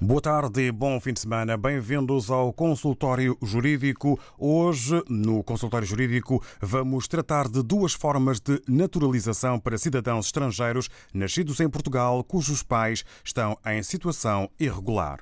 Boa 0.00 0.20
tarde 0.20 0.60
e 0.60 0.72
bom 0.72 0.98
fim 1.00 1.12
de 1.12 1.20
semana. 1.20 1.56
Bem-vindos 1.56 2.28
ao 2.28 2.52
Consultório 2.52 3.38
Jurídico. 3.40 4.18
Hoje, 4.36 5.00
no 5.08 5.42
Consultório 5.44 5.86
Jurídico, 5.86 6.42
vamos 6.60 7.06
tratar 7.06 7.48
de 7.48 7.62
duas 7.62 7.94
formas 7.94 8.40
de 8.40 8.60
naturalização 8.68 9.58
para 9.58 9.78
cidadãos 9.78 10.26
estrangeiros 10.26 10.90
nascidos 11.12 11.60
em 11.60 11.68
Portugal 11.68 12.24
cujos 12.24 12.62
pais 12.62 13.04
estão 13.24 13.56
em 13.64 13.82
situação 13.84 14.50
irregular. 14.58 15.20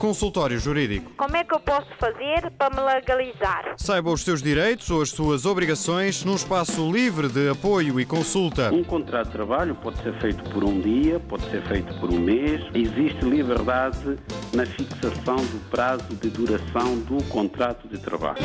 Consultório 0.00 0.58
Jurídico. 0.58 1.12
Como 1.14 1.36
é 1.36 1.44
que 1.44 1.54
eu 1.54 1.60
posso 1.60 1.86
fazer 1.98 2.50
para 2.56 2.74
me 2.74 2.80
legalizar? 2.80 3.74
Saiba 3.76 4.10
os 4.10 4.24
seus 4.24 4.42
direitos 4.42 4.90
ou 4.90 5.02
as 5.02 5.10
suas 5.10 5.44
obrigações 5.44 6.24
num 6.24 6.34
espaço 6.34 6.90
livre 6.90 7.28
de 7.28 7.50
apoio 7.50 8.00
e 8.00 8.06
consulta. 8.06 8.72
Um 8.72 8.82
contrato 8.82 9.26
de 9.26 9.32
trabalho 9.32 9.74
pode 9.74 10.02
ser 10.02 10.18
feito 10.18 10.42
por 10.50 10.64
um 10.64 10.80
dia, 10.80 11.20
pode 11.20 11.44
ser 11.50 11.62
feito 11.68 11.92
por 12.00 12.10
um 12.10 12.18
mês. 12.18 12.62
Existe 12.74 13.26
liberdade 13.26 14.16
na 14.54 14.64
fixação 14.64 15.36
do 15.36 15.70
prazo 15.70 16.16
de 16.16 16.30
duração 16.30 16.98
do 17.00 17.22
contrato 17.24 17.86
de 17.86 17.98
trabalho. 17.98 18.40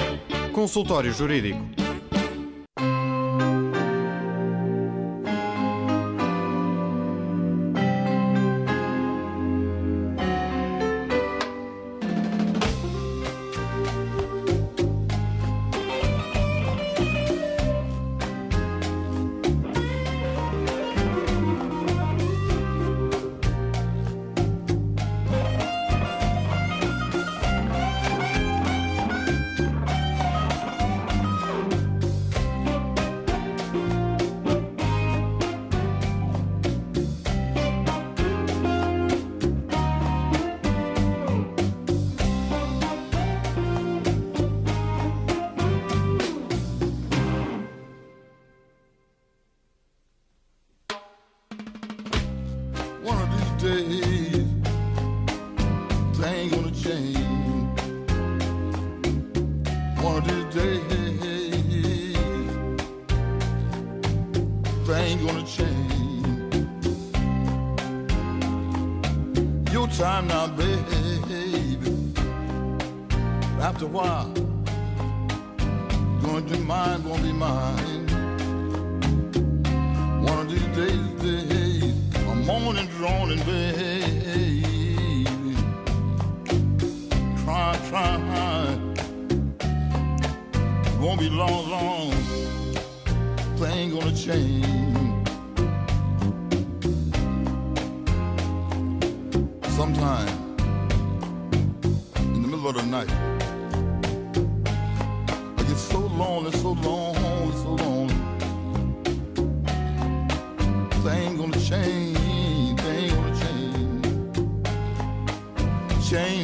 Consultório 0.51 1.13
Jurídico. 1.13 1.84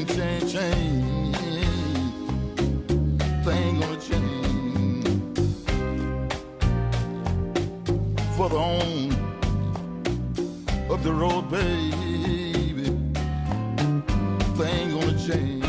Change, 0.01 0.16
change, 0.16 0.53
change. 0.53 1.38
Thing 3.45 3.79
gonna 3.79 4.00
change. 4.01 5.06
Further 8.35 8.57
on 8.57 9.12
up 10.89 11.03
the 11.03 11.13
road, 11.13 11.51
baby. 11.51 12.85
Thing 14.57 14.91
gonna. 14.91 15.12
Change, 15.28 15.61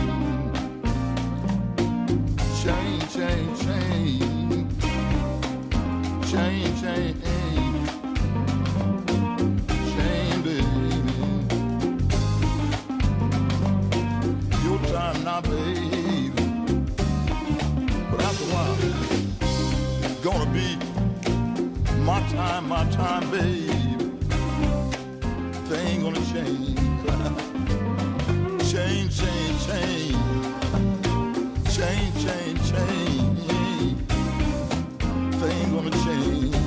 But 18.11 18.21
after 18.21 18.45
a 18.45 18.49
while, 18.55 18.77
it's 20.05 20.21
gonna 20.25 20.51
be 20.53 20.77
my 22.03 22.21
time, 22.31 22.69
my 22.69 22.85
time, 22.91 23.31
baby. 23.31 23.73
Gonna 26.03 26.19
change. 26.33 26.79
change, 28.71 29.11
change, 29.21 29.67
change. 29.67 30.17
Change, 31.71 32.15
change, 32.25 32.73
gonna 35.73 35.91
change. 36.05 36.62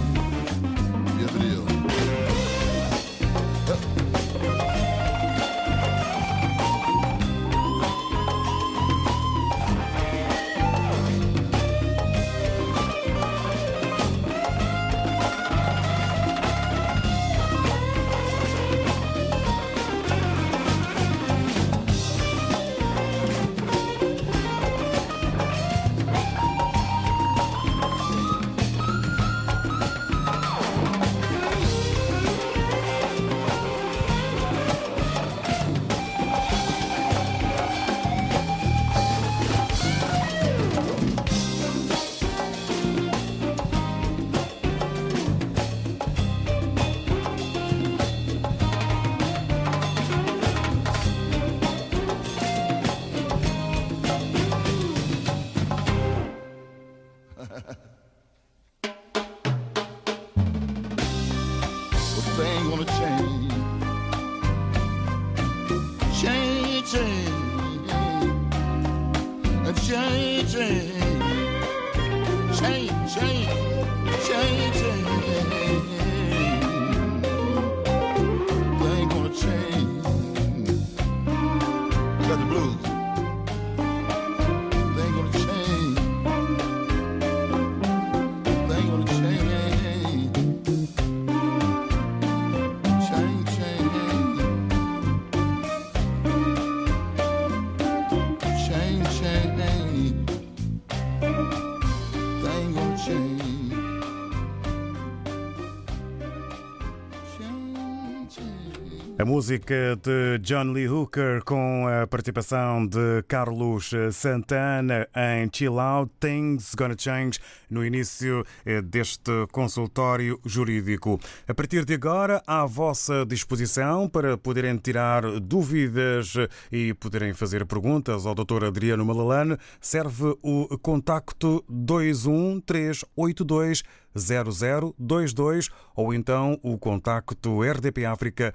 Música 109.25 109.98
de 110.04 110.38
John 110.44 110.72
Lee 110.72 110.88
Hooker 110.88 111.44
com 111.44 111.88
a 111.88 112.06
participação 112.06 112.86
de 112.86 113.24
Carlos 113.27 113.89
Santana 114.12 115.07
em 115.16 115.50
Chill 115.51 115.80
Out, 115.80 116.12
Things 116.19 116.75
Gonna 116.75 116.94
Change, 116.95 117.39
no 117.68 117.83
início 117.83 118.45
eh, 118.63 118.83
deste 118.83 119.31
consultório 119.51 120.39
jurídico. 120.45 121.19
A 121.48 121.56
partir 121.56 121.86
de 121.86 121.95
agora, 121.95 122.44
à 122.45 122.68
vossa 122.68 123.25
disposição 123.25 124.07
para 124.07 124.38
poderem 124.38 124.77
tirar 124.77 125.24
dúvidas 125.39 126.36
e 126.71 126.94
poderem 126.94 127.33
fazer 127.33 127.66
perguntas 127.66 128.28
ao 128.28 128.36
Dr. 128.36 128.66
Adriano 128.66 129.04
Malalane, 129.04 129.57
serve 129.81 130.38
o 130.44 130.78
contacto 130.78 131.66
21382 131.68 133.81
0022 134.15 135.69
ou 135.95 136.13
então 136.13 136.59
o 136.63 136.77
contacto 136.77 137.62
RDP 137.62 138.06
África 138.06 138.53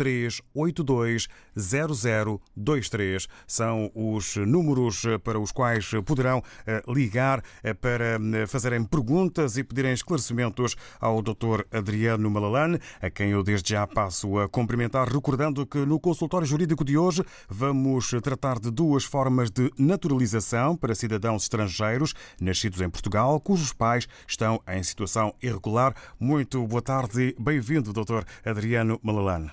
21382 0.00 1.28
0023. 1.56 3.28
São 3.46 3.90
os 3.94 4.36
números 4.36 5.02
para 5.22 5.38
os 5.38 5.52
quais 5.52 5.90
poderão 6.04 6.42
eh, 6.66 6.82
ligar 6.88 7.42
eh, 7.62 7.74
para 7.74 8.18
eh, 8.18 8.46
fazerem 8.46 8.84
perguntas 8.84 9.56
e 9.56 9.64
pedirem 9.64 9.92
esclarecimentos 9.92 10.76
ao 11.00 11.20
Dr. 11.22 11.64
Adriano 11.72 12.30
Malalane, 12.30 12.78
a 13.00 13.10
quem 13.10 13.30
eu 13.30 13.42
desde 13.42 13.70
já 13.70 13.86
passo 13.86 14.38
a 14.38 14.48
cumprimentar, 14.48 15.08
recordando 15.08 15.66
que 15.66 15.78
no 15.78 16.00
consultório 16.00 16.46
jurídico 16.46 16.84
de 16.84 16.96
hoje 16.96 17.22
vamos 17.48 18.10
tratar 18.22 18.58
de 18.58 18.70
duas 18.70 19.04
formas 19.04 19.50
de 19.50 19.70
naturalização 19.78 20.76
para 20.76 20.94
cidadãos 20.94 21.42
estrangeiros 21.42 22.14
nascidos 22.40 22.80
em 22.80 22.88
Portugal, 22.88 23.40
cujos 23.40 23.72
pais 23.72 24.06
estão 24.26 24.60
em 24.68 24.82
situação 24.82 25.34
irregular. 25.42 25.94
Muito 26.18 26.66
boa 26.66 26.82
tarde 26.82 27.34
bem-vindo, 27.38 27.92
Dr. 27.92 28.24
Adriano 28.44 28.98
Malalane. 29.02 29.50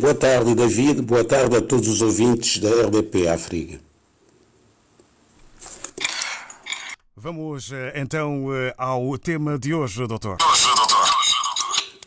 Boa 0.00 0.14
tarde, 0.14 0.54
David. 0.54 1.02
Boa 1.02 1.24
tarde 1.24 1.56
a 1.56 1.62
todos 1.62 1.88
os 1.88 2.02
ouvintes 2.02 2.58
da 2.58 2.68
RDP 2.68 3.28
África. 3.28 3.80
Vamos 7.16 7.70
então 7.94 8.46
ao 8.76 9.16
tema 9.16 9.58
de 9.58 9.72
hoje, 9.72 10.06
doutor. 10.06 10.36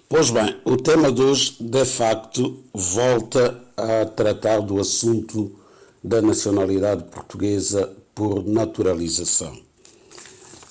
Pois 0.09 0.29
bem, 0.29 0.61
o 0.63 0.77
tema 0.77 1.11
de 1.11 1.21
hoje, 1.21 1.57
de 1.59 1.85
facto, 1.85 2.63
volta 2.73 3.61
a 3.75 4.05
tratar 4.05 4.61
do 4.61 4.79
assunto 4.79 5.51
da 6.03 6.21
nacionalidade 6.21 7.03
portuguesa 7.05 7.91
por 8.15 8.45
naturalização. 8.45 9.59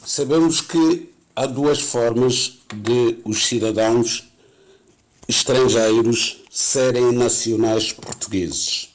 Sabemos 0.05 0.61
que 0.61 1.12
há 1.35 1.47
duas 1.47 1.81
formas 1.81 2.59
de 2.75 3.19
os 3.25 3.47
cidadãos 3.47 4.25
estrangeiros 5.28 6.44
serem 6.50 7.12
nacionais 7.12 7.93
portugueses. 7.93 8.94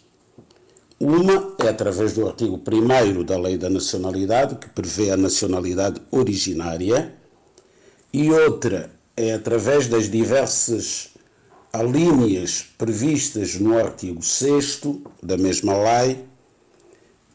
Uma 0.99 1.55
é 1.59 1.67
através 1.67 2.13
do 2.13 2.27
artigo 2.27 2.61
1 2.61 3.23
da 3.23 3.37
Lei 3.37 3.57
da 3.57 3.69
Nacionalidade, 3.69 4.55
que 4.55 4.69
prevê 4.69 5.11
a 5.11 5.17
nacionalidade 5.17 6.01
originária, 6.11 7.13
e 8.13 8.31
outra 8.31 8.91
é 9.17 9.33
através 9.33 9.87
das 9.87 10.09
diversas 10.09 11.09
alíneas 11.73 12.65
previstas 12.77 13.55
no 13.55 13.77
artigo 13.77 14.21
6 14.21 14.81
da 15.23 15.37
mesma 15.37 15.73
lei, 15.75 16.25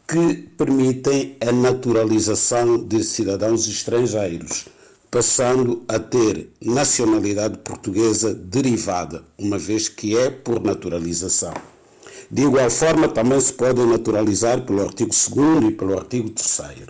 que 0.07 0.35
permitem 0.57 1.37
a 1.41 1.51
naturalização 1.51 2.79
de 2.79 3.03
cidadãos 3.03 3.67
estrangeiros, 3.67 4.67
passando 5.11 5.85
a 5.89 5.99
ter 5.99 6.51
nacionalidade 6.61 7.59
portuguesa 7.59 8.35
derivada, 8.35 9.25
uma 9.39 9.59
vez 9.59 9.89
que 9.89 10.17
é 10.17 10.31
por 10.31 10.63
naturalização. 10.63 11.55
De 12.31 12.43
igual 12.43 12.71
forma, 12.71 13.09
também 13.09 13.41
se 13.41 13.53
podem 13.53 13.87
naturalizar 13.87 14.63
pelo 14.63 14.83
artigo 14.83 15.11
2 15.11 15.71
e 15.71 15.73
pelo 15.73 15.97
artigo 15.99 16.31
3. 16.31 16.89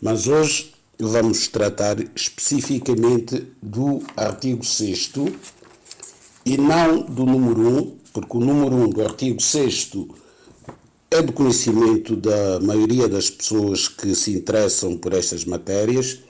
Mas 0.00 0.26
hoje 0.26 0.72
vamos 0.98 1.48
tratar 1.48 1.96
especificamente 2.14 3.46
do 3.62 4.02
artigo 4.16 4.64
6 4.64 5.12
e 6.44 6.56
não 6.56 7.02
do 7.02 7.24
número 7.24 7.60
1, 7.60 7.98
porque 8.12 8.36
o 8.36 8.40
número 8.40 8.74
1 8.74 8.90
do 8.90 9.02
artigo 9.02 9.40
6 9.40 9.90
é 11.10 11.22
do 11.22 11.32
conhecimento 11.32 12.14
da 12.16 12.60
maioria 12.60 13.08
das 13.08 13.30
pessoas 13.30 13.88
que 13.88 14.14
se 14.14 14.32
interessam 14.32 14.96
por 14.96 15.14
estas 15.14 15.44
matérias, 15.44 16.20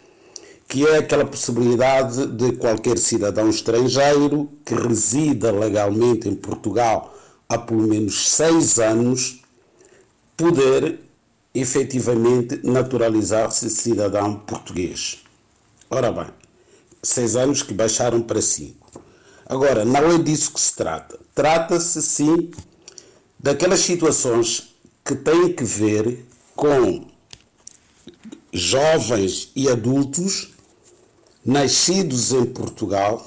que 0.69 0.87
é 0.87 0.99
aquela 0.99 1.25
possibilidade 1.25 2.27
de 2.27 2.53
qualquer 2.53 2.99
cidadão 2.99 3.49
estrangeiro 3.49 4.53
que 4.67 4.75
resida 4.75 5.51
legalmente 5.51 6.29
em 6.29 6.35
Portugal 6.35 7.17
há 7.49 7.57
pelo 7.57 7.89
menos 7.89 8.29
seis 8.29 8.79
anos 8.79 9.41
poder 10.37 11.01
efetivamente 11.55 12.61
naturalizar-se 12.63 13.71
cidadão 13.71 14.37
português. 14.41 15.25
Ora 15.89 16.13
bem, 16.13 16.27
seis 17.03 17.35
anos 17.35 17.63
que 17.63 17.73
baixaram 17.73 18.21
para 18.21 18.43
cinco. 18.43 19.03
Agora, 19.47 19.87
não 19.87 20.13
é 20.13 20.19
disso 20.19 20.53
que 20.53 20.61
se 20.61 20.77
trata. 20.77 21.19
Trata-se, 21.35 22.03
sim, 22.03 22.51
daquelas 23.41 23.81
situações 23.81 24.75
que 25.03 25.15
têm 25.15 25.51
que 25.55 25.65
ver 25.65 26.27
com 26.55 27.07
jovens 28.53 29.51
e 29.57 29.69
adultos 29.71 30.58
nascidos 31.45 32.33
em 32.33 32.45
Portugal 32.45 33.25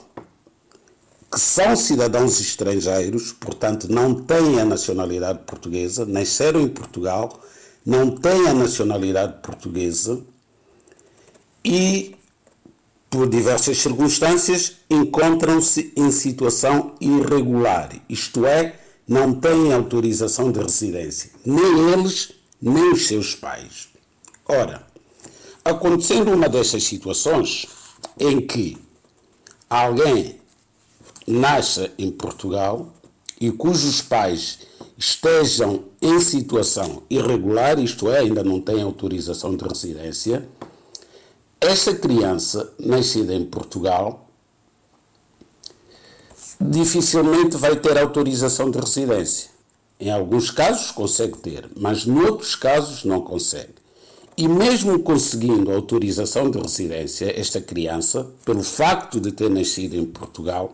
que 1.31 1.39
são 1.39 1.77
cidadãos 1.77 2.41
estrangeiros, 2.41 3.31
portanto 3.31 3.87
não 3.89 4.13
têm 4.13 4.59
a 4.59 4.65
nacionalidade 4.65 5.39
portuguesa, 5.45 6.05
nasceram 6.05 6.59
em 6.59 6.67
Portugal, 6.67 7.39
não 7.85 8.11
têm 8.11 8.49
a 8.49 8.53
nacionalidade 8.53 9.41
portuguesa 9.41 10.21
e, 11.63 12.15
por 13.09 13.29
diversas 13.29 13.77
circunstâncias, 13.77 14.73
encontram-se 14.89 15.93
em 15.95 16.11
situação 16.11 16.95
irregular, 16.99 17.89
isto 18.09 18.45
é, 18.45 18.75
não 19.07 19.33
têm 19.33 19.71
autorização 19.71 20.51
de 20.51 20.59
residência, 20.59 21.31
nem 21.45 21.93
eles, 21.93 22.33
nem 22.61 22.91
os 22.91 23.07
seus 23.07 23.35
pais. 23.35 23.87
Ora, 24.45 24.85
acontecendo 25.63 26.33
uma 26.33 26.49
dessas 26.49 26.83
situações 26.83 27.67
em 28.21 28.39
que 28.39 28.77
alguém 29.67 30.39
nasce 31.25 31.89
em 31.97 32.11
Portugal 32.11 32.93
e 33.39 33.51
cujos 33.51 33.99
pais 34.03 34.59
estejam 34.95 35.85
em 35.99 36.19
situação 36.19 37.01
irregular, 37.09 37.79
isto 37.79 38.11
é, 38.11 38.19
ainda 38.19 38.43
não 38.43 38.61
têm 38.61 38.83
autorização 38.83 39.55
de 39.55 39.67
residência, 39.67 40.47
essa 41.59 41.95
criança 41.95 42.71
nascida 42.77 43.33
em 43.33 43.43
Portugal 43.43 44.29
dificilmente 46.59 47.57
vai 47.57 47.75
ter 47.75 47.97
autorização 47.97 48.69
de 48.69 48.79
residência. 48.79 49.49
Em 49.99 50.11
alguns 50.11 50.51
casos 50.51 50.91
consegue 50.91 51.39
ter, 51.39 51.67
mas 51.75 52.05
noutros 52.05 52.55
casos 52.55 53.03
não 53.03 53.21
consegue. 53.21 53.80
E 54.37 54.47
mesmo 54.47 54.99
conseguindo 54.99 55.71
autorização 55.71 56.49
de 56.49 56.57
residência, 56.57 57.39
esta 57.39 57.59
criança, 57.61 58.27
pelo 58.45 58.63
facto 58.63 59.19
de 59.19 59.31
ter 59.31 59.49
nascido 59.49 59.95
em 59.95 60.05
Portugal, 60.05 60.71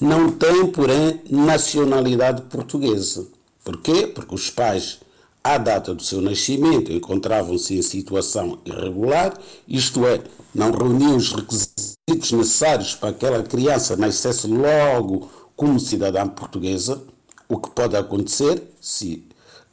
não 0.00 0.30
tem, 0.30 0.66
porém, 0.66 1.20
nacionalidade 1.30 2.42
portuguesa. 2.42 3.26
Porquê? 3.64 4.06
Porque 4.06 4.34
os 4.34 4.50
pais, 4.50 5.00
à 5.42 5.56
data 5.56 5.94
do 5.94 6.02
seu 6.02 6.20
nascimento, 6.20 6.92
encontravam-se 6.92 7.74
em 7.78 7.82
situação 7.82 8.58
irregular, 8.64 9.36
isto 9.66 10.06
é, 10.06 10.22
não 10.54 10.70
reuniam 10.70 11.16
os 11.16 11.32
requisitos 11.32 12.32
necessários 12.32 12.94
para 12.94 13.12
que 13.12 13.24
aquela 13.24 13.42
criança 13.42 13.96
nascesse 13.96 14.46
logo 14.46 15.30
como 15.56 15.80
cidadã 15.80 16.28
portuguesa, 16.28 17.02
o 17.48 17.56
que 17.56 17.70
pode 17.70 17.96
acontecer 17.96 18.62
se 18.80 19.24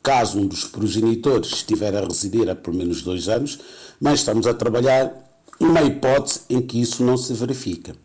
caso 0.04 0.38
um 0.38 0.46
dos 0.46 0.66
progenitores 0.66 1.50
estiver 1.54 1.96
a 1.96 2.02
residir 2.02 2.50
há 2.50 2.56
pelo 2.56 2.76
menos 2.76 3.02
dois 3.02 3.30
anos, 3.30 3.60
mas 4.00 4.20
estamos 4.20 4.46
a 4.46 4.54
trabalhar 4.54 5.14
uma 5.60 5.82
hipótese 5.82 6.42
em 6.50 6.62
que 6.62 6.82
isso 6.82 7.04
não 7.04 7.16
se 7.16 7.34
verifica. 7.34 7.96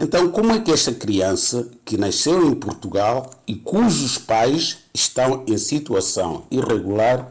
Então, 0.00 0.30
como 0.30 0.52
é 0.52 0.60
que 0.60 0.72
esta 0.72 0.92
criança 0.92 1.68
que 1.84 1.98
nasceu 1.98 2.46
em 2.46 2.54
Portugal 2.54 3.30
e 3.46 3.54
cujos 3.54 4.16
pais 4.16 4.78
estão 4.94 5.44
em 5.46 5.58
situação 5.58 6.46
irregular 6.50 7.30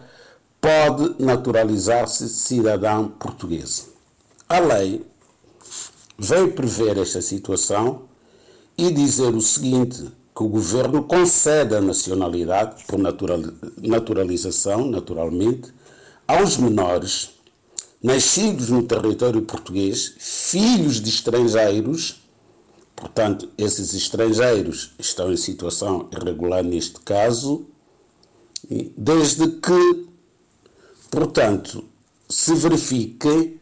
pode 0.61 1.15
naturalizar-se 1.21 2.29
cidadão 2.29 3.07
portuguesa? 3.07 3.85
A 4.47 4.59
lei 4.59 5.03
veio 6.19 6.51
prever 6.53 6.99
esta 6.99 7.21
situação 7.21 8.03
e 8.77 8.91
dizer 8.91 9.33
o 9.33 9.41
seguinte: 9.41 10.11
que 10.35 10.43
o 10.43 10.47
governo 10.47 11.03
concede 11.03 11.75
a 11.75 11.81
nacionalidade 11.81 12.83
por 12.85 12.99
naturalização, 13.81 14.85
naturalmente, 14.85 15.73
aos 16.27 16.57
menores 16.57 17.31
nascidos 18.01 18.69
no 18.69 18.83
território 18.83 19.41
português, 19.41 20.15
filhos 20.17 21.01
de 21.01 21.09
estrangeiros 21.09 22.21
Portanto, 23.01 23.49
esses 23.57 23.95
estrangeiros 23.95 24.93
estão 24.99 25.33
em 25.33 25.35
situação 25.35 26.07
irregular 26.11 26.63
neste 26.63 26.99
caso, 26.99 27.65
desde 28.95 29.47
que, 29.47 30.07
portanto, 31.09 31.83
se 32.29 32.53
verifique 32.53 33.59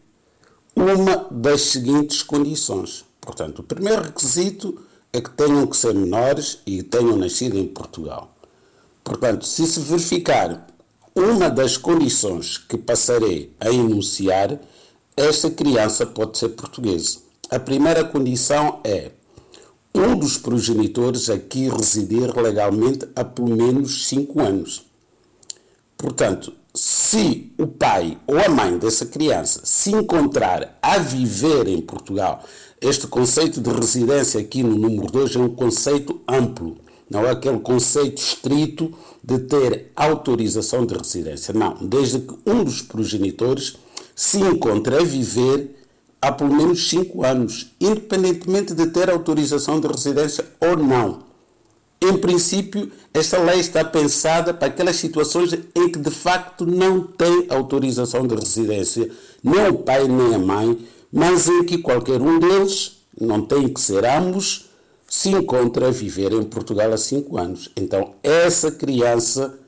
uma 0.76 1.26
das 1.30 1.62
seguintes 1.62 2.22
condições. 2.22 3.06
Portanto, 3.18 3.60
o 3.60 3.62
primeiro 3.62 4.02
requisito 4.02 4.78
é 5.12 5.20
que 5.20 5.30
tenham 5.30 5.66
que 5.66 5.76
ser 5.76 5.94
menores 5.94 6.58
e 6.66 6.82
tenham 6.82 7.16
nascido 7.16 7.58
em 7.58 7.66
Portugal. 7.66 8.34
Portanto, 9.02 9.44
se 9.46 9.66
se 9.66 9.80
verificar 9.80 10.66
uma 11.14 11.50
das 11.50 11.76
condições 11.76 12.58
que 12.58 12.78
passarei 12.78 13.52
a 13.58 13.70
enunciar, 13.70 14.60
esta 15.16 15.50
criança 15.50 16.06
pode 16.06 16.38
ser 16.38 16.50
portuguesa. 16.50 17.18
A 17.50 17.58
primeira 17.58 18.04
condição 18.04 18.80
é 18.84 19.10
um 19.94 20.16
dos 20.16 20.36
progenitores 20.36 21.28
aqui 21.28 21.68
residir 21.68 22.34
legalmente 22.36 23.08
há 23.16 23.24
pelo 23.24 23.56
menos 23.56 24.06
cinco 24.06 24.40
anos. 24.40 24.86
Portanto, 25.96 26.52
se 26.72 27.52
o 27.58 27.66
pai 27.66 28.16
ou 28.26 28.38
a 28.38 28.48
mãe 28.48 28.78
dessa 28.78 29.04
criança 29.04 29.62
se 29.64 29.90
encontrar 29.90 30.78
a 30.80 30.98
viver 30.98 31.66
em 31.66 31.80
Portugal, 31.80 32.44
este 32.80 33.06
conceito 33.06 33.60
de 33.60 33.70
residência 33.70 34.40
aqui 34.40 34.62
no 34.62 34.74
número 34.74 35.10
2 35.12 35.36
é 35.36 35.38
um 35.38 35.50
conceito 35.50 36.20
amplo, 36.26 36.78
não 37.10 37.26
é 37.26 37.30
aquele 37.30 37.58
conceito 37.58 38.18
estrito 38.18 38.94
de 39.22 39.38
ter 39.40 39.90
autorização 39.94 40.86
de 40.86 40.94
residência. 40.94 41.52
Não, 41.52 41.76
desde 41.80 42.20
que 42.20 42.34
um 42.46 42.64
dos 42.64 42.80
progenitores 42.80 43.76
se 44.14 44.38
encontre 44.40 44.96
a 44.96 45.02
viver 45.02 45.76
há 46.22 46.32
pelo 46.32 46.54
menos 46.54 46.88
5 46.88 47.24
anos, 47.24 47.72
independentemente 47.80 48.74
de 48.74 48.86
ter 48.86 49.10
autorização 49.10 49.80
de 49.80 49.86
residência 49.86 50.46
ou 50.60 50.76
não. 50.76 51.30
Em 52.02 52.16
princípio, 52.16 52.90
esta 53.12 53.38
lei 53.38 53.60
está 53.60 53.84
pensada 53.84 54.54
para 54.54 54.68
aquelas 54.68 54.96
situações 54.96 55.52
em 55.52 55.88
que 55.90 55.98
de 55.98 56.10
facto 56.10 56.64
não 56.64 57.02
tem 57.02 57.46
autorização 57.50 58.26
de 58.26 58.34
residência, 58.34 59.10
nem 59.42 59.68
o 59.68 59.74
pai 59.74 60.08
nem 60.08 60.34
a 60.34 60.38
mãe, 60.38 60.78
mas 61.12 61.48
em 61.48 61.64
que 61.64 61.78
qualquer 61.78 62.20
um 62.20 62.38
deles, 62.38 62.98
não 63.20 63.42
tem 63.42 63.68
que 63.68 63.80
ser 63.80 64.04
ambos, 64.04 64.70
se 65.08 65.30
encontra 65.30 65.88
a 65.88 65.90
viver 65.90 66.32
em 66.32 66.44
Portugal 66.44 66.92
há 66.92 66.96
5 66.96 67.36
anos. 67.36 67.68
Então, 67.76 68.14
essa 68.22 68.70
criança, 68.70 69.58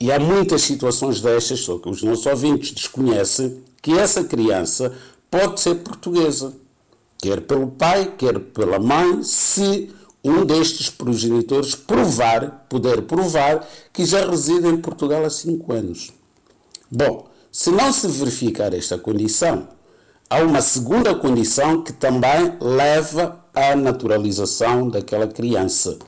e 0.00 0.10
há 0.10 0.18
muitas 0.18 0.62
situações 0.62 1.20
destas, 1.20 1.60
só 1.60 1.78
que 1.78 1.88
os 1.88 2.02
nossos 2.02 2.26
ouvintes 2.26 2.72
desconhecem, 2.72 3.62
que 3.80 3.92
essa 3.92 4.24
criança 4.24 4.92
pode 5.30 5.60
ser 5.60 5.76
portuguesa, 5.76 6.52
quer 7.18 7.40
pelo 7.42 7.68
pai, 7.68 8.14
quer 8.18 8.40
pela 8.40 8.78
mãe, 8.80 9.22
se 9.22 9.90
um 10.24 10.44
destes 10.44 10.90
progenitores 10.90 11.76
provar, 11.76 12.66
puder 12.68 13.02
provar, 13.02 13.66
que 13.92 14.04
já 14.04 14.28
reside 14.28 14.66
em 14.66 14.76
Portugal 14.78 15.24
há 15.24 15.30
cinco 15.30 15.72
anos. 15.72 16.12
Bom, 16.90 17.28
se 17.52 17.70
não 17.70 17.92
se 17.92 18.08
verificar 18.08 18.74
esta 18.74 18.98
condição, 18.98 19.68
há 20.28 20.42
uma 20.42 20.60
segunda 20.60 21.14
condição 21.14 21.82
que 21.82 21.92
também 21.92 22.56
leva 22.60 23.44
à 23.54 23.74
naturalização 23.74 24.88
daquela 24.88 25.26
criança. 25.26 25.98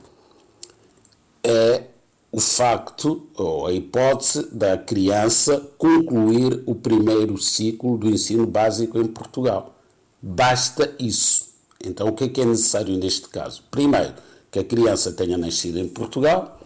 É 1.43 1.85
o 2.31 2.39
facto 2.39 3.27
ou 3.35 3.67
a 3.67 3.73
hipótese 3.73 4.47
da 4.55 4.77
criança 4.77 5.61
concluir 5.77 6.63
o 6.65 6.73
primeiro 6.73 7.37
ciclo 7.37 7.97
do 7.97 8.09
ensino 8.09 8.47
básico 8.47 8.99
em 8.99 9.05
Portugal. 9.05 9.75
Basta 10.21 10.95
isso. 10.97 11.49
Então, 11.83 12.07
o 12.07 12.13
que 12.13 12.25
é, 12.25 12.29
que 12.29 12.41
é 12.41 12.45
necessário 12.45 12.95
neste 12.95 13.27
caso? 13.27 13.63
Primeiro, 13.69 14.13
que 14.49 14.59
a 14.59 14.63
criança 14.63 15.11
tenha 15.11 15.37
nascido 15.37 15.79
em 15.79 15.87
Portugal. 15.89 16.59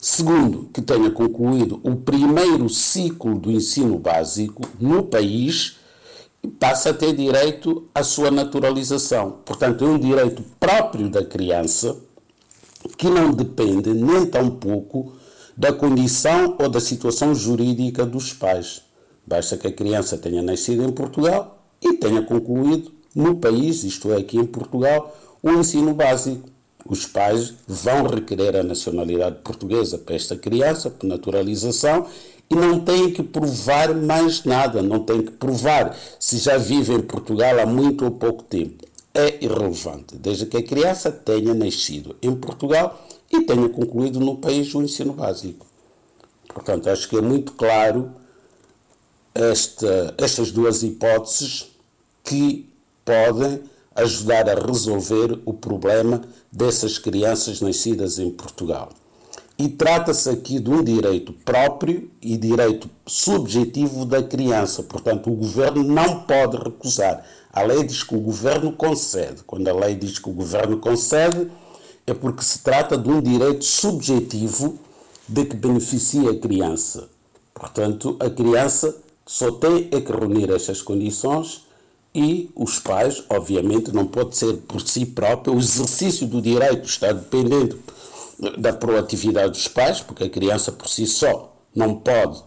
Segundo, 0.00 0.68
que 0.72 0.80
tenha 0.80 1.10
concluído 1.10 1.80
o 1.82 1.96
primeiro 1.96 2.68
ciclo 2.68 3.38
do 3.38 3.50
ensino 3.50 3.98
básico 3.98 4.62
no 4.78 5.02
país 5.02 5.79
passa 6.48 6.90
a 6.90 6.94
ter 6.94 7.14
direito 7.14 7.88
à 7.94 8.02
sua 8.02 8.30
naturalização. 8.30 9.38
Portanto, 9.44 9.84
é 9.84 9.88
um 9.88 9.98
direito 9.98 10.42
próprio 10.58 11.08
da 11.08 11.24
criança 11.24 11.96
que 12.96 13.08
não 13.08 13.30
depende 13.30 13.92
nem 13.92 14.26
tão 14.26 14.50
pouco 14.50 15.12
da 15.56 15.72
condição 15.72 16.56
ou 16.58 16.68
da 16.68 16.80
situação 16.80 17.34
jurídica 17.34 18.06
dos 18.06 18.32
pais. 18.32 18.82
Basta 19.26 19.56
que 19.56 19.66
a 19.66 19.72
criança 19.72 20.16
tenha 20.16 20.42
nascido 20.42 20.82
em 20.82 20.90
Portugal 20.90 21.62
e 21.82 21.94
tenha 21.94 22.22
concluído 22.22 22.92
no 23.14 23.36
país, 23.36 23.84
isto 23.84 24.10
é, 24.12 24.16
aqui 24.16 24.38
em 24.38 24.46
Portugal, 24.46 25.16
o 25.42 25.50
ensino 25.50 25.92
básico. 25.94 26.48
Os 26.86 27.06
pais 27.06 27.54
vão 27.68 28.06
requerer 28.06 28.56
a 28.56 28.62
nacionalidade 28.62 29.36
portuguesa 29.44 29.98
para 29.98 30.14
esta 30.14 30.34
criança, 30.34 30.88
por 30.88 31.06
naturalização, 31.06 32.06
e 32.50 32.54
não 32.54 32.80
têm 32.80 33.12
que 33.12 33.22
provar 33.22 33.94
mais 33.94 34.44
nada, 34.44 34.82
não 34.82 35.04
têm 35.04 35.22
que 35.22 35.30
provar 35.32 35.96
se 36.18 36.38
já 36.38 36.58
vive 36.58 36.92
em 36.92 37.00
Portugal 37.00 37.60
há 37.60 37.66
muito 37.66 38.04
ou 38.04 38.10
pouco 38.10 38.42
tempo 38.42 38.90
é 39.14 39.44
irrelevante, 39.44 40.16
desde 40.16 40.46
que 40.46 40.56
a 40.56 40.62
criança 40.62 41.10
tenha 41.10 41.52
nascido 41.54 42.16
em 42.22 42.34
Portugal 42.34 43.06
e 43.30 43.42
tenha 43.42 43.68
concluído 43.68 44.20
no 44.20 44.36
país 44.36 44.74
o 44.74 44.82
ensino 44.82 45.12
básico. 45.12 45.66
Portanto, 46.48 46.88
acho 46.88 47.08
que 47.08 47.16
é 47.16 47.20
muito 47.20 47.52
claro 47.52 48.10
esta, 49.34 50.14
estas 50.18 50.50
duas 50.50 50.82
hipóteses 50.82 51.70
que 52.24 52.68
podem 53.04 53.62
ajudar 53.94 54.48
a 54.48 54.54
resolver 54.54 55.40
o 55.44 55.52
problema 55.52 56.22
dessas 56.50 56.98
crianças 56.98 57.60
nascidas 57.60 58.18
em 58.18 58.30
Portugal. 58.30 58.90
E 59.60 59.68
trata-se 59.68 60.30
aqui 60.30 60.58
de 60.58 60.70
um 60.70 60.82
direito 60.82 61.34
próprio 61.34 62.10
e 62.22 62.34
direito 62.38 62.88
subjetivo 63.06 64.06
da 64.06 64.22
criança. 64.22 64.82
Portanto, 64.82 65.30
o 65.30 65.34
governo 65.36 65.84
não 65.84 66.22
pode 66.22 66.56
recusar. 66.56 67.22
A 67.52 67.60
lei 67.60 67.84
diz 67.84 68.02
que 68.02 68.14
o 68.14 68.20
governo 68.20 68.72
concede. 68.72 69.42
Quando 69.46 69.68
a 69.68 69.74
lei 69.74 69.94
diz 69.94 70.18
que 70.18 70.30
o 70.30 70.32
governo 70.32 70.78
concede, 70.78 71.50
é 72.06 72.14
porque 72.14 72.42
se 72.42 72.60
trata 72.60 72.96
de 72.96 73.10
um 73.10 73.20
direito 73.20 73.62
subjetivo 73.62 74.78
de 75.28 75.44
que 75.44 75.56
beneficia 75.56 76.30
a 76.30 76.38
criança. 76.38 77.10
Portanto, 77.52 78.16
a 78.18 78.30
criança 78.30 78.96
só 79.26 79.52
tem 79.52 79.90
é 79.92 80.00
que 80.00 80.10
reunir 80.10 80.50
estas 80.50 80.80
condições 80.80 81.66
e 82.14 82.48
os 82.56 82.78
pais, 82.78 83.22
obviamente, 83.28 83.92
não 83.92 84.06
pode 84.06 84.38
ser 84.38 84.54
por 84.56 84.80
si 84.80 85.04
próprio. 85.04 85.54
O 85.54 85.58
exercício 85.58 86.26
do 86.26 86.40
direito 86.40 86.88
está 86.88 87.12
dependendo 87.12 87.78
da 88.58 88.72
proatividade 88.72 89.52
dos 89.52 89.68
pais, 89.68 90.00
porque 90.00 90.24
a 90.24 90.30
criança 90.30 90.72
por 90.72 90.88
si 90.88 91.06
só 91.06 91.54
não 91.74 91.94
pode 91.96 92.42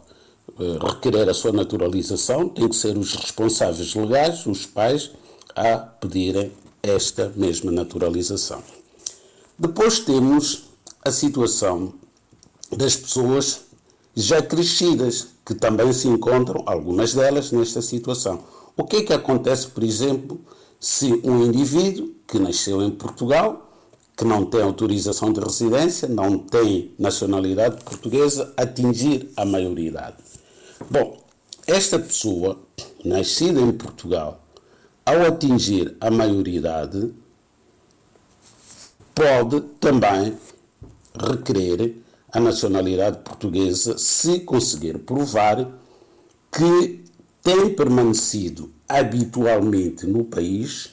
eh, 0.59 0.77
requerer 0.81 1.29
a 1.29 1.33
sua 1.33 1.51
naturalização, 1.51 2.49
tem 2.49 2.67
que 2.67 2.75
ser 2.75 2.97
os 2.97 3.15
responsáveis 3.15 3.93
legais, 3.93 4.45
os 4.45 4.65
pais, 4.65 5.11
a 5.55 5.77
pedirem 5.77 6.51
esta 6.81 7.31
mesma 7.35 7.71
naturalização. 7.71 8.61
Depois 9.57 9.99
temos 9.99 10.63
a 11.05 11.11
situação 11.11 11.93
das 12.71 12.95
pessoas 12.95 13.61
já 14.15 14.41
crescidas, 14.41 15.27
que 15.45 15.53
também 15.53 15.91
se 15.93 16.07
encontram, 16.07 16.63
algumas 16.65 17.13
delas, 17.13 17.51
nesta 17.51 17.81
situação. 17.81 18.43
O 18.75 18.83
que 18.83 18.97
é 18.97 19.01
que 19.03 19.13
acontece, 19.13 19.67
por 19.67 19.83
exemplo, 19.83 20.41
se 20.79 21.21
um 21.23 21.43
indivíduo 21.43 22.13
que 22.27 22.39
nasceu 22.39 22.81
em 22.81 22.91
Portugal 22.91 23.62
que 24.15 24.23
não 24.25 24.45
tem 24.45 24.61
autorização 24.61 25.33
de 25.33 25.39
residência, 25.39 26.07
não 26.07 26.37
tem 26.37 26.91
nacionalidade 26.99 27.83
portuguesa, 27.83 28.53
atingir 28.55 29.31
a 29.35 29.43
maioridade. 29.43 30.17
Bom, 30.89 31.17
esta 31.65 31.97
pessoa, 31.97 32.59
nascida 33.03 33.59
em 33.59 33.71
Portugal, 33.71 34.43
ao 35.05 35.23
atingir 35.23 35.97
a 35.99 36.11
maioridade, 36.11 37.11
pode 39.15 39.61
também 39.79 40.37
requerer 41.19 41.97
a 42.31 42.39
nacionalidade 42.39 43.19
portuguesa 43.19 43.97
se 43.97 44.39
conseguir 44.41 44.99
provar 44.99 45.67
que 46.51 47.03
tem 47.41 47.73
permanecido 47.73 48.71
habitualmente 48.87 50.05
no 50.05 50.23
país 50.23 50.91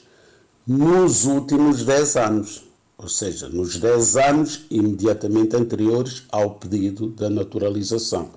nos 0.66 1.24
últimos 1.24 1.84
10 1.84 2.16
anos 2.16 2.69
ou 3.02 3.08
seja, 3.08 3.48
nos 3.48 3.78
10 3.78 4.16
anos 4.18 4.66
imediatamente 4.70 5.56
anteriores 5.56 6.24
ao 6.30 6.50
pedido 6.50 7.08
da 7.08 7.30
naturalização. 7.30 8.28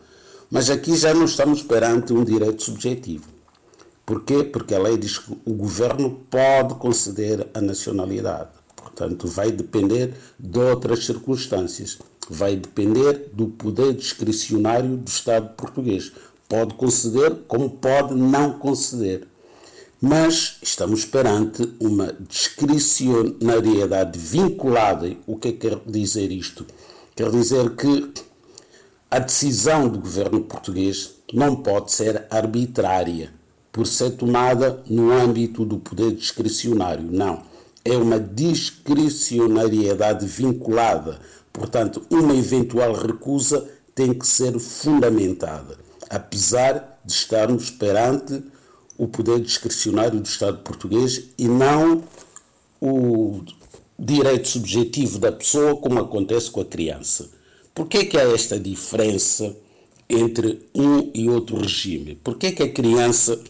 Mas 0.50 0.70
aqui 0.70 0.96
já 0.96 1.13
não 1.13 1.25
estamos 1.25 1.62
perante 1.62 2.13
um 2.13 2.24
direito 2.24 2.63
subjetivo. 2.63 3.25
Porquê? 4.05 4.41
Porque 4.41 4.74
a 4.74 4.79
lei 4.79 4.98
diz 4.98 5.17
que 5.17 5.34
o 5.46 5.53
governo 5.53 6.22
pode 6.29 6.75
conceder 6.75 7.46
a 7.53 7.60
nacionalidade. 7.60 8.51
Portanto, 8.74 9.27
vai 9.27 9.51
depender 9.51 10.13
de 10.39 10.60
outras 10.60 11.05
circunstâncias. 11.05 11.98
Vai 12.29 12.55
depender 12.55 13.32
do 13.34 13.48
poder 13.48 13.93
discricionário 13.93 14.96
do 14.96 15.08
Estado 15.10 15.55
português. 15.55 16.13
Pode 16.48 16.74
conceder, 16.75 17.36
como 17.50 17.70
pode 17.70 18.13
não 18.13 18.53
conceder. 18.60 19.27
Mas 20.05 20.57
estamos 20.62 21.05
perante 21.05 21.65
uma 21.79 22.13
discricionariedade 22.27 24.19
vinculada. 24.19 25.15
O 25.25 25.38
que 25.38 25.48
é 25.48 25.51
que 25.53 25.60
quer 25.60 25.79
dizer 25.86 26.29
isto? 26.29 26.65
Quer 27.15 27.31
dizer 27.31 27.74
que 27.77 28.12
a 29.10 29.19
decisão 29.19 29.88
do 29.88 30.00
governo 30.00 30.41
português 30.41 31.12
não 31.33 31.55
pode 31.55 31.93
ser 31.93 32.27
arbitrária 32.29 33.33
por 33.72 33.88
ser 33.88 34.17
tomada 34.17 34.83
no 34.89 35.10
âmbito 35.10 35.63
do 35.63 35.77
poder 35.77 36.12
discricionário. 36.12 37.10
Não. 37.10 37.43
É 37.86 37.95
uma 37.95 38.19
discricionariedade 38.19 40.25
vinculada. 40.25 41.17
Portanto, 41.53 42.05
uma 42.10 42.36
eventual 42.36 42.91
recusa 42.91 43.69
tem 43.95 44.13
que 44.13 44.27
ser 44.27 44.60
fundamentada, 44.60 45.77
apesar 46.10 47.00
de 47.05 47.13
estarmos 47.13 47.69
perante 47.69 48.51
o 48.98 49.08
poder 49.08 49.40
discricionário 49.40 50.20
do 50.20 50.26
Estado 50.26 50.60
português 50.60 51.30
e 51.38 51.48
não 51.48 52.04
o 52.82 53.44
direito 53.98 54.48
subjetivo 54.48 55.20
da 55.20 55.32
pessoa, 55.32 55.76
como 55.78 56.00
acontece 56.00 56.52
com 56.52 56.62
a 56.62 56.66
criança. 56.66 57.30
Por 57.74 57.88
que, 57.88 58.00
é 58.00 58.06
que 58.06 58.18
há 58.18 58.24
esta 58.24 58.60
diferença 58.60 59.56
entre 60.10 60.68
um 60.76 61.10
e 61.14 61.30
outro 61.30 61.58
regime? 61.58 62.16
Por 62.16 62.38
que, 62.38 62.48
é 62.48 62.52
que 62.52 62.64
a 62.64 62.72
criança 62.72 63.42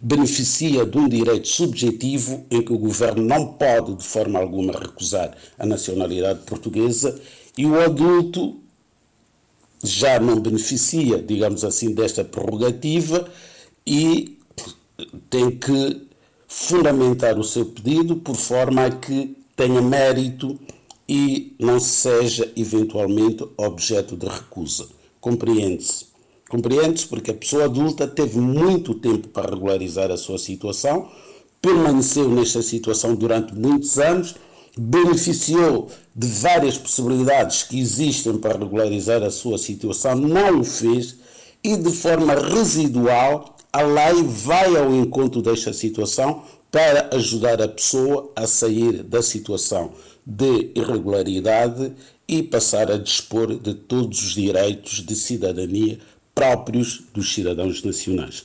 beneficia 0.00 0.84
de 0.84 0.98
um 0.98 1.08
direito 1.08 1.46
subjetivo 1.46 2.44
em 2.50 2.60
que 2.60 2.72
o 2.72 2.78
governo 2.78 3.22
não 3.22 3.52
pode, 3.52 3.94
de 3.94 4.04
forma 4.04 4.38
alguma, 4.38 4.72
recusar 4.72 5.36
a 5.56 5.64
nacionalidade 5.64 6.40
portuguesa 6.40 7.20
e 7.56 7.64
o 7.64 7.80
adulto 7.80 8.60
já 9.84 10.18
não 10.18 10.40
beneficia, 10.40 11.22
digamos 11.22 11.64
assim, 11.64 11.92
desta 11.92 12.24
prerrogativa 12.24 13.28
e 13.86 14.38
tem 15.28 15.50
que 15.50 16.06
fundamentar 16.46 17.38
o 17.38 17.44
seu 17.44 17.66
pedido 17.66 18.16
por 18.16 18.36
forma 18.36 18.84
a 18.84 18.90
que 18.90 19.36
tenha 19.56 19.80
mérito 19.80 20.58
e 21.08 21.54
não 21.58 21.80
seja 21.80 22.50
eventualmente 22.56 23.44
objeto 23.56 24.16
de 24.16 24.26
recusa. 24.26 24.86
Compreende-se? 25.20 26.06
Compreende-se 26.48 27.06
porque 27.06 27.30
a 27.30 27.34
pessoa 27.34 27.64
adulta 27.64 28.06
teve 28.06 28.38
muito 28.38 28.94
tempo 28.94 29.28
para 29.28 29.50
regularizar 29.50 30.10
a 30.10 30.16
sua 30.16 30.38
situação, 30.38 31.08
permaneceu 31.60 32.28
nesta 32.28 32.60
situação 32.60 33.14
durante 33.14 33.54
muitos 33.54 33.98
anos, 33.98 34.34
beneficiou 34.76 35.88
de 36.14 36.26
várias 36.26 36.76
possibilidades 36.76 37.62
que 37.62 37.80
existem 37.80 38.36
para 38.36 38.58
regularizar 38.58 39.22
a 39.22 39.30
sua 39.30 39.58
situação, 39.58 40.16
não 40.16 40.60
o 40.60 40.64
fez 40.64 41.16
e 41.64 41.76
de 41.76 41.92
forma 41.92 42.34
residual 42.34 43.51
a 43.72 43.82
lei 43.82 44.22
vai 44.22 44.76
ao 44.76 44.94
encontro 44.94 45.40
desta 45.40 45.72
situação 45.72 46.44
para 46.70 47.14
ajudar 47.16 47.60
a 47.62 47.68
pessoa 47.68 48.30
a 48.36 48.46
sair 48.46 49.02
da 49.02 49.22
situação 49.22 49.92
de 50.26 50.70
irregularidade 50.74 51.92
e 52.28 52.42
passar 52.42 52.90
a 52.90 52.98
dispor 52.98 53.58
de 53.58 53.74
todos 53.74 54.22
os 54.22 54.34
direitos 54.34 55.04
de 55.04 55.14
cidadania 55.14 55.98
próprios 56.34 57.02
dos 57.12 57.32
cidadãos 57.32 57.82
nacionais. 57.82 58.44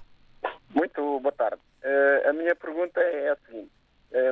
Muito 0.74 1.20
boa 1.20 1.32
tarde. 1.32 1.62
Uh, 1.84 2.30
a 2.30 2.34
minha 2.34 2.56
pergunta 2.56 3.00
é 3.00 3.32
a 3.32 3.38
seguinte. 3.46 3.72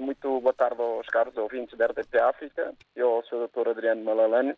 muito 0.02 0.42
boa 0.42 0.54
tarde 0.54 0.82
aos 0.82 1.08
caros 1.08 1.36
ouvintes 1.38 1.78
da 1.78 1.88
RDP 1.88 2.20
África 2.20 2.74
e 2.96 3.02
ao 3.02 3.24
Sr. 3.24 3.48
Dr. 3.48 3.70
Adriano 3.70 4.04
Malalane. 4.04 4.56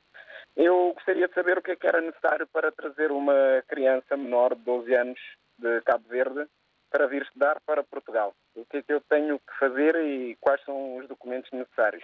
Eu 0.55 0.93
gostaria 0.93 1.27
de 1.27 1.33
saber 1.33 1.57
o 1.57 1.61
que 1.61 1.71
é 1.71 1.75
que 1.75 1.87
era 1.87 2.01
necessário 2.01 2.47
para 2.47 2.71
trazer 2.71 3.11
uma 3.11 3.63
criança 3.67 4.17
menor 4.17 4.55
de 4.55 4.61
12 4.61 4.93
anos 4.93 5.19
de 5.57 5.81
Cabo 5.81 6.03
Verde 6.09 6.47
para 6.91 7.07
vir 7.07 7.21
estudar 7.23 7.59
para 7.65 7.83
Portugal. 7.83 8.33
O 8.55 8.65
que 8.65 8.77
é 8.77 8.81
que 8.83 8.93
eu 8.93 9.01
tenho 9.01 9.39
que 9.39 9.59
fazer 9.59 9.95
e 9.95 10.37
quais 10.39 10.61
são 10.65 10.97
os 10.97 11.07
documentos 11.07 11.49
necessários? 11.51 12.03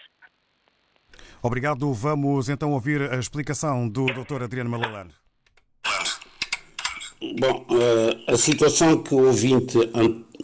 Obrigado. 1.43 1.93
Vamos 1.93 2.49
então 2.49 2.71
ouvir 2.71 3.01
a 3.01 3.17
explicação 3.17 3.87
do 3.87 4.05
Dr. 4.05 4.43
Adriano 4.43 4.69
Malalane. 4.69 5.13
Bom, 7.39 7.65
eh, 7.71 8.31
a 8.31 8.37
situação 8.37 9.01
que 9.03 9.13
o 9.13 9.25
ouvinte 9.25 9.77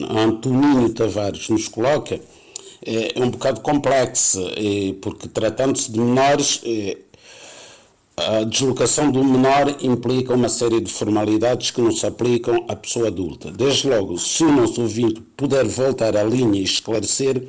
Antoninho 0.02 0.94
Tavares 0.94 1.48
nos 1.50 1.68
coloca 1.68 2.20
é 2.86 3.14
um 3.22 3.30
bocado 3.30 3.62
complexa, 3.62 4.42
eh, 4.58 4.94
porque 5.02 5.28
tratando-se 5.28 5.92
de 5.92 6.00
menores, 6.00 6.62
eh, 6.66 6.98
a 8.16 8.44
deslocação 8.44 9.12
do 9.12 9.24
menor 9.24 9.76
implica 9.82 10.34
uma 10.34 10.50
série 10.50 10.80
de 10.80 10.92
formalidades 10.92 11.72
que 11.72 11.82
não 11.82 11.92
se 11.92 12.06
aplicam 12.06 12.66
à 12.68 12.76
pessoa 12.76 13.08
adulta. 13.08 13.52
Desde 13.52 13.90
logo, 13.90 14.18
se 14.20 14.44
o 14.44 14.52
nosso 14.52 14.82
ouvinte 14.82 15.22
puder 15.36 15.66
voltar 15.66 16.16
à 16.16 16.24
linha 16.24 16.60
e 16.60 16.64
esclarecer 16.64 17.48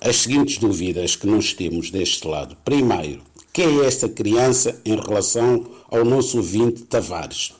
as 0.00 0.16
seguintes 0.16 0.58
dúvidas 0.58 1.16
que 1.16 1.26
nós 1.26 1.52
temos 1.52 1.90
deste 1.90 2.26
lado. 2.28 2.56
Primeiro, 2.64 3.22
quem 3.52 3.80
é 3.80 3.86
esta 3.86 4.08
criança 4.08 4.80
em 4.84 4.96
relação 4.96 5.66
ao 5.90 6.04
nosso 6.04 6.36
ouvinte 6.36 6.82
Tavares? 6.82 7.52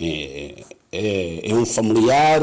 É, 0.00 0.64
é, 0.92 1.50
é 1.50 1.54
um 1.54 1.66
familiar 1.66 2.40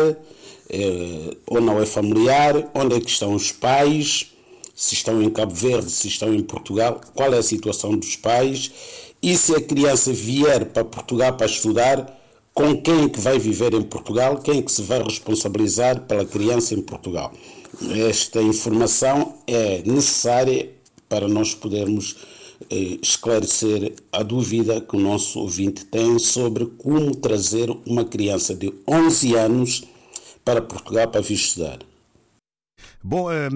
é, 0.70 1.36
ou 1.48 1.62
não 1.62 1.82
é 1.82 1.86
familiar? 1.86 2.70
Onde 2.74 2.96
é 2.96 3.00
que 3.00 3.10
estão 3.10 3.34
os 3.34 3.52
pais? 3.52 4.34
Se 4.76 4.94
estão 4.94 5.24
em 5.24 5.30
Cabo 5.30 5.56
Verde, 5.56 5.90
se 5.90 6.08
estão 6.08 6.34
em 6.34 6.44
Portugal? 6.44 7.02
Qual 7.16 7.34
é 7.34 7.38
a 7.38 7.44
situação 7.44 7.98
dos 7.98 8.16
pais? 8.16 8.72
E 9.22 9.36
se 9.36 9.56
a 9.56 9.62
criança 9.62 10.12
vier 10.14 10.66
para 10.66 10.86
Portugal 10.86 11.34
para 11.36 11.46
estudar, 11.46 12.18
com 12.54 12.80
quem 12.82 13.06
é 13.06 13.10
que 13.10 13.20
vai 13.20 13.38
viver 13.38 13.74
em 13.74 13.84
Portugal? 13.84 14.38
Quem 14.38 14.60
é 14.60 14.62
que 14.62 14.72
se 14.72 14.82
vai 14.82 15.02
responsabilizar 15.02 16.02
pela 16.02 16.26
criança 16.26 16.74
em 16.74 16.82
Portugal? 16.82 17.32
Esta 18.10 18.42
informação 18.42 19.36
é 19.46 19.82
necessária 19.86 20.70
para 21.08 21.28
nós 21.28 21.54
podermos 21.54 22.16
eh, 22.70 22.98
esclarecer 23.02 23.94
a 24.12 24.24
dúvida 24.24 24.82
que 24.82 24.96
o 24.96 25.00
nosso 25.00 25.40
ouvinte 25.40 25.86
tem 25.86 26.18
sobre 26.18 26.66
como 26.66 27.16
trazer 27.16 27.70
uma 27.86 28.04
criança 28.04 28.56
de 28.56 28.74
11 28.88 29.36
anos 29.36 29.84
para 30.44 30.62
Portugal 30.62 31.08
para 31.08 31.22
vir 31.22 31.36
estudar. 31.36 31.80
Bom, 33.04 33.32
eh, 33.32 33.48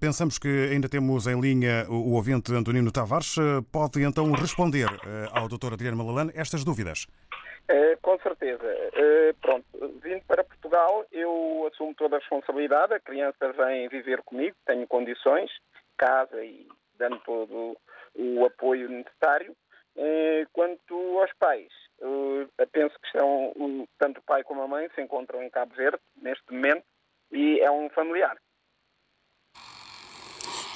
pensamos 0.00 0.38
que 0.38 0.70
ainda 0.72 0.88
temos 0.88 1.26
em 1.26 1.40
linha 1.40 1.84
o 1.88 2.14
ouvinte 2.14 2.54
Antonino 2.54 2.92
Tavares. 2.92 3.36
Eh, 3.36 3.60
pode 3.72 4.00
então 4.02 4.30
responder 4.32 4.86
eh, 4.86 5.28
ao 5.32 5.48
Dr. 5.48 5.72
Adriano 5.72 5.96
Malalane 5.96 6.32
estas 6.34 6.64
dúvidas? 6.64 7.06
com 8.00 8.18
certeza. 8.20 8.64
pronto, 9.42 9.66
vindo 10.02 10.22
para 10.26 10.42
Portugal, 10.42 11.04
eu 11.12 11.68
assumo 11.70 11.94
toda 11.94 12.16
a 12.16 12.18
responsabilidade. 12.18 12.94
A 12.94 13.00
criança 13.00 13.52
vem 13.52 13.86
viver 13.88 14.22
comigo, 14.22 14.56
tenho 14.64 14.86
condições, 14.86 15.50
casa 15.98 16.42
e 16.42 16.66
dando 16.98 17.18
todo 17.18 17.76
o 18.14 18.46
apoio 18.46 18.88
necessário. 18.88 19.54
Quanto 20.54 21.20
aos 21.20 21.30
pais, 21.38 21.68
penso 22.72 22.98
que 23.00 23.06
estão, 23.08 23.86
tanto 23.98 24.20
o 24.20 24.22
pai 24.22 24.42
como 24.44 24.62
a 24.62 24.68
mãe 24.68 24.88
se 24.94 25.02
encontram 25.02 25.42
em 25.42 25.50
Cabo 25.50 25.74
Verde 25.74 26.00
neste 26.22 26.50
momento 26.50 26.84
e 27.30 27.60
é 27.60 27.70
um 27.70 27.90
familiar. 27.90 28.38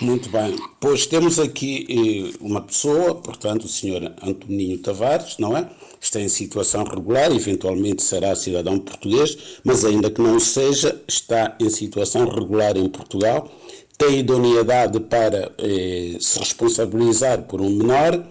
Muito 0.02 0.28
bem. 0.30 0.56
Pois 0.80 1.06
temos 1.06 1.38
aqui 1.38 1.86
eh, 1.88 2.36
uma 2.40 2.60
pessoa, 2.60 3.14
portanto, 3.14 3.64
o 3.64 3.68
senhor 3.68 4.12
Antoninho 4.20 4.76
Tavares, 4.78 5.38
não 5.38 5.56
é? 5.56 5.68
Está 6.00 6.20
em 6.20 6.28
situação 6.28 6.82
regular, 6.82 7.30
eventualmente 7.30 8.02
será 8.02 8.34
cidadão 8.34 8.80
português, 8.80 9.38
mas 9.62 9.84
ainda 9.84 10.10
que 10.10 10.20
não 10.20 10.40
seja, 10.40 11.00
está 11.06 11.56
em 11.60 11.70
situação 11.70 12.28
regular 12.28 12.76
em 12.76 12.88
Portugal, 12.88 13.48
tem 13.96 14.18
idoneidade 14.18 14.98
para 14.98 15.52
eh, 15.58 16.16
se 16.18 16.36
responsabilizar 16.40 17.44
por 17.44 17.60
um 17.60 17.70
menor 17.70 18.26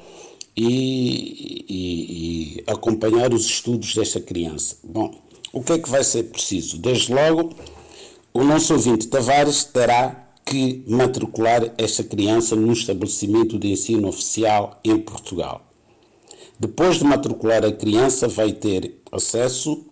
e, 0.57 1.65
e, 1.69 2.57
e 2.57 2.63
acompanhar 2.67 3.33
os 3.33 3.45
estudos 3.45 3.95
desta 3.95 4.19
criança. 4.19 4.75
Bom, 4.83 5.15
o 5.53 5.63
que 5.63 5.71
é 5.71 5.79
que 5.79 5.89
vai 5.89 6.03
ser 6.03 6.23
preciso? 6.23 6.77
Desde 6.77 7.13
logo 7.13 7.55
o 8.33 8.43
nosso 8.43 8.73
ouvinte 8.73 9.07
Tavares 9.07 9.63
terá 9.63 10.30
que 10.45 10.83
matricular 10.87 11.73
esta 11.77 12.03
criança 12.03 12.55
num 12.55 12.73
estabelecimento 12.73 13.57
de 13.57 13.71
ensino 13.71 14.07
oficial 14.07 14.79
em 14.83 14.97
Portugal. 14.97 15.65
Depois 16.59 16.97
de 16.97 17.03
matricular 17.03 17.65
a 17.65 17.71
criança, 17.71 18.27
vai 18.27 18.51
ter 18.51 18.99
acesso 19.11 19.85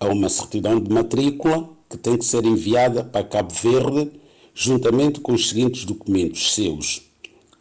a 0.00 0.06
uma 0.06 0.28
certidão 0.28 0.80
de 0.80 0.90
matrícula 0.90 1.68
que 1.88 1.96
tem 1.96 2.16
que 2.16 2.24
ser 2.24 2.44
enviada 2.44 3.04
para 3.04 3.24
Cabo 3.24 3.52
Verde, 3.52 4.12
juntamente 4.54 5.20
com 5.20 5.32
os 5.32 5.48
seguintes 5.48 5.84
documentos 5.84 6.54
seus: 6.54 7.02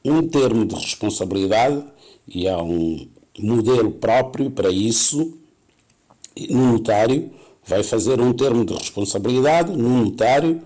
um 0.04 0.28
termo 0.28 0.66
de 0.66 0.76
responsabilidade, 0.76 1.84
e 2.28 2.48
há 2.48 2.62
um 2.62 3.08
modelo 3.38 3.92
próprio 3.92 4.50
para 4.50 4.70
isso, 4.70 5.38
no 6.50 6.74
notário, 6.74 7.32
vai 7.66 7.84
fazer 7.84 8.22
um 8.22 8.32
termo 8.32 8.64
de 8.64 8.74
responsabilidade 8.74 9.72
no 9.72 10.06
notário 10.06 10.62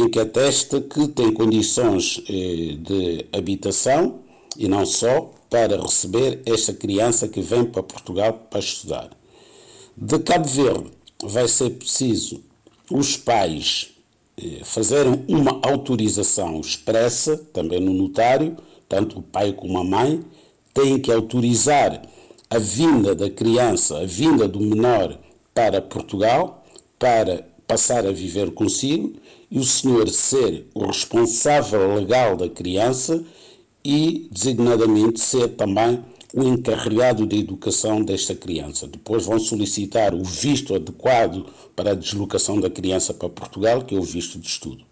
em 0.00 0.08
que 0.08 0.18
atesta 0.18 0.80
que 0.80 1.08
tem 1.08 1.32
condições 1.32 2.22
eh, 2.28 2.76
de 2.78 3.26
habitação 3.32 4.20
e 4.56 4.68
não 4.68 4.84
só 4.86 5.30
para 5.50 5.80
receber 5.80 6.42
esta 6.46 6.72
criança 6.72 7.26
que 7.28 7.40
vem 7.40 7.64
para 7.64 7.82
Portugal 7.82 8.32
para 8.50 8.60
estudar. 8.60 9.10
De 9.96 10.18
Cabo 10.18 10.48
Verde 10.48 10.90
vai 11.22 11.48
ser 11.48 11.70
preciso 11.70 12.42
os 12.90 13.16
pais 13.16 13.90
eh, 14.36 14.60
fazerem 14.62 15.24
uma 15.28 15.60
autorização 15.62 16.60
expressa, 16.60 17.36
também 17.52 17.80
no 17.80 17.92
notário, 17.92 18.56
tanto 18.88 19.18
o 19.18 19.22
pai 19.22 19.52
como 19.52 19.78
a 19.78 19.84
mãe, 19.84 20.22
têm 20.72 20.98
que 20.98 21.10
autorizar 21.10 22.02
a 22.50 22.58
vinda 22.58 23.14
da 23.14 23.28
criança, 23.28 23.98
a 23.98 24.04
vinda 24.06 24.46
do 24.46 24.60
menor 24.60 25.18
para 25.52 25.82
Portugal, 25.82 26.64
para 26.98 27.46
passar 27.68 28.06
a 28.06 28.10
viver 28.10 28.50
consigo, 28.50 29.12
e 29.50 29.58
o 29.58 29.64
senhor 29.64 30.08
ser 30.08 30.66
o 30.74 30.86
responsável 30.86 31.94
legal 31.94 32.34
da 32.34 32.48
criança 32.48 33.22
e, 33.84 34.26
designadamente, 34.32 35.20
ser 35.20 35.48
também 35.48 36.02
o 36.34 36.42
encarregado 36.42 37.26
da 37.26 37.36
educação 37.36 38.02
desta 38.02 38.34
criança. 38.34 38.86
Depois 38.86 39.26
vão 39.26 39.38
solicitar 39.38 40.14
o 40.14 40.24
visto 40.24 40.74
adequado 40.74 41.46
para 41.76 41.92
a 41.92 41.94
deslocação 41.94 42.58
da 42.58 42.70
criança 42.70 43.14
para 43.14 43.28
Portugal, 43.28 43.84
que 43.84 43.94
é 43.94 43.98
o 43.98 44.02
visto 44.02 44.38
de 44.38 44.48
estudo. 44.48 44.87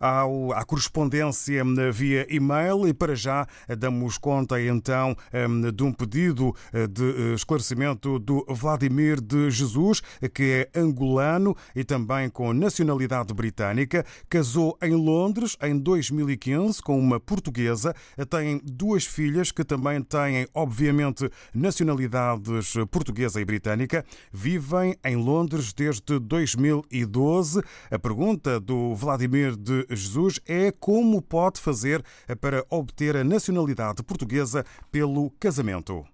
ao, 0.00 0.52
à 0.52 0.64
correspondência 0.64 1.62
via 1.92 2.26
e-mail 2.30 2.88
e 2.88 2.94
para 2.94 3.14
já 3.14 3.25
já 3.26 3.46
damos 3.76 4.18
conta 4.18 4.60
então 4.62 5.16
hum, 5.48 5.72
de 5.72 5.82
um 5.82 5.92
pedido 5.92 6.54
eh, 6.72 6.86
de 6.86 7.02
eh, 7.02 7.34
esclarecimento 7.34 8.20
do 8.20 8.46
Vladimir 8.48 9.20
de 9.20 9.50
Jesus, 9.50 10.00
que 10.32 10.68
é 10.72 10.78
angolano 10.78 11.56
e 11.74 11.82
também 11.82 12.28
com 12.30 12.52
nacionalidade 12.52 13.34
britânica. 13.34 14.06
Casou 14.28 14.78
em 14.80 14.94
Londres 14.94 15.56
em 15.60 15.76
2015 15.76 16.80
com 16.80 16.98
uma 16.98 17.18
portuguesa. 17.18 17.94
Tem 18.30 18.60
duas 18.62 19.04
filhas 19.04 19.50
que 19.50 19.64
também 19.64 20.00
têm, 20.02 20.46
obviamente, 20.54 21.28
nacionalidades 21.52 22.74
portuguesa 22.92 23.40
e 23.40 23.44
britânica. 23.44 24.04
Vivem 24.32 24.96
em 25.04 25.16
Londres 25.16 25.72
desde 25.72 26.18
2012. 26.20 27.60
A 27.90 27.98
pergunta 27.98 28.60
do 28.60 28.94
Vladimir 28.94 29.56
de 29.56 29.84
Jesus 29.90 30.38
é 30.46 30.70
como 30.70 31.20
pode 31.20 31.60
fazer 31.60 32.04
para 32.40 32.64
obter 32.70 33.15
a 33.16 33.24
nacionalidade 33.24 34.02
portuguesa 34.02 34.64
pelo 34.90 35.30
casamento. 35.40 36.04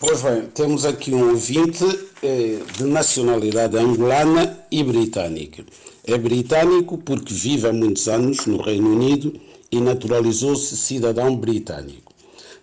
Pois 0.00 0.22
bem, 0.22 0.46
temos 0.54 0.84
aqui 0.84 1.12
um 1.12 1.30
ouvinte 1.30 1.84
eh, 2.22 2.60
de 2.76 2.84
nacionalidade 2.84 3.76
angolana 3.76 4.64
e 4.70 4.84
britânica. 4.84 5.64
É 6.04 6.16
britânico 6.16 6.98
porque 6.98 7.34
vive 7.34 7.66
há 7.66 7.72
muitos 7.72 8.06
anos 8.06 8.46
no 8.46 8.62
Reino 8.62 8.94
Unido 8.94 9.38
e 9.72 9.80
naturalizou-se 9.80 10.76
cidadão 10.76 11.34
britânico. 11.34 12.12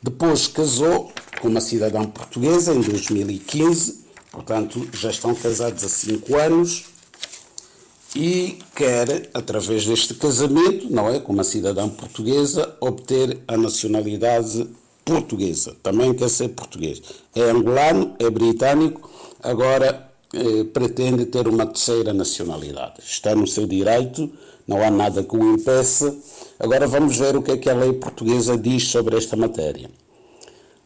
Depois 0.02 0.48
casou 0.48 1.12
com 1.42 1.50
uma 1.50 1.60
cidadã 1.60 2.06
portuguesa 2.06 2.74
em 2.74 2.80
2015, 2.80 4.06
portanto 4.32 4.88
já 4.94 5.10
estão 5.10 5.36
casados 5.36 5.84
há 5.84 5.90
cinco 5.90 6.38
anos 6.38 6.86
e 8.16 8.60
quer, 8.74 9.30
através 9.34 9.86
deste 9.86 10.14
casamento, 10.14 10.90
não 10.90 11.10
é, 11.10 11.20
como 11.20 11.42
a 11.42 11.44
cidadã 11.44 11.90
portuguesa, 11.90 12.74
obter 12.80 13.40
a 13.46 13.58
nacionalidade 13.58 14.68
portuguesa. 15.04 15.76
Também 15.84 16.14
quer 16.14 16.30
ser 16.30 16.50
português. 16.50 17.02
É 17.36 17.42
angolano, 17.42 18.16
é 18.18 18.30
britânico, 18.30 19.10
agora 19.44 20.10
eh, 20.34 20.64
pretende 20.74 21.26
ter 21.26 21.46
uma 21.48 21.66
terceira 21.66 22.14
nacionalidade. 22.14 23.02
Está 23.06 23.36
no 23.36 23.46
seu 23.46 23.68
direito, 23.68 24.32
não 24.66 24.82
há 24.82 24.90
nada 24.90 25.22
que 25.22 25.36
o 25.36 25.54
impeça. 25.54 26.16
Agora 26.58 26.88
vamos 26.88 27.18
ver 27.18 27.36
o 27.36 27.42
que 27.42 27.52
é 27.52 27.58
que 27.58 27.70
a 27.70 27.76
lei 27.76 27.94
portuguesa 27.94 28.58
diz 28.58 28.88
sobre 28.88 29.18
esta 29.18 29.36
matéria. 29.36 29.90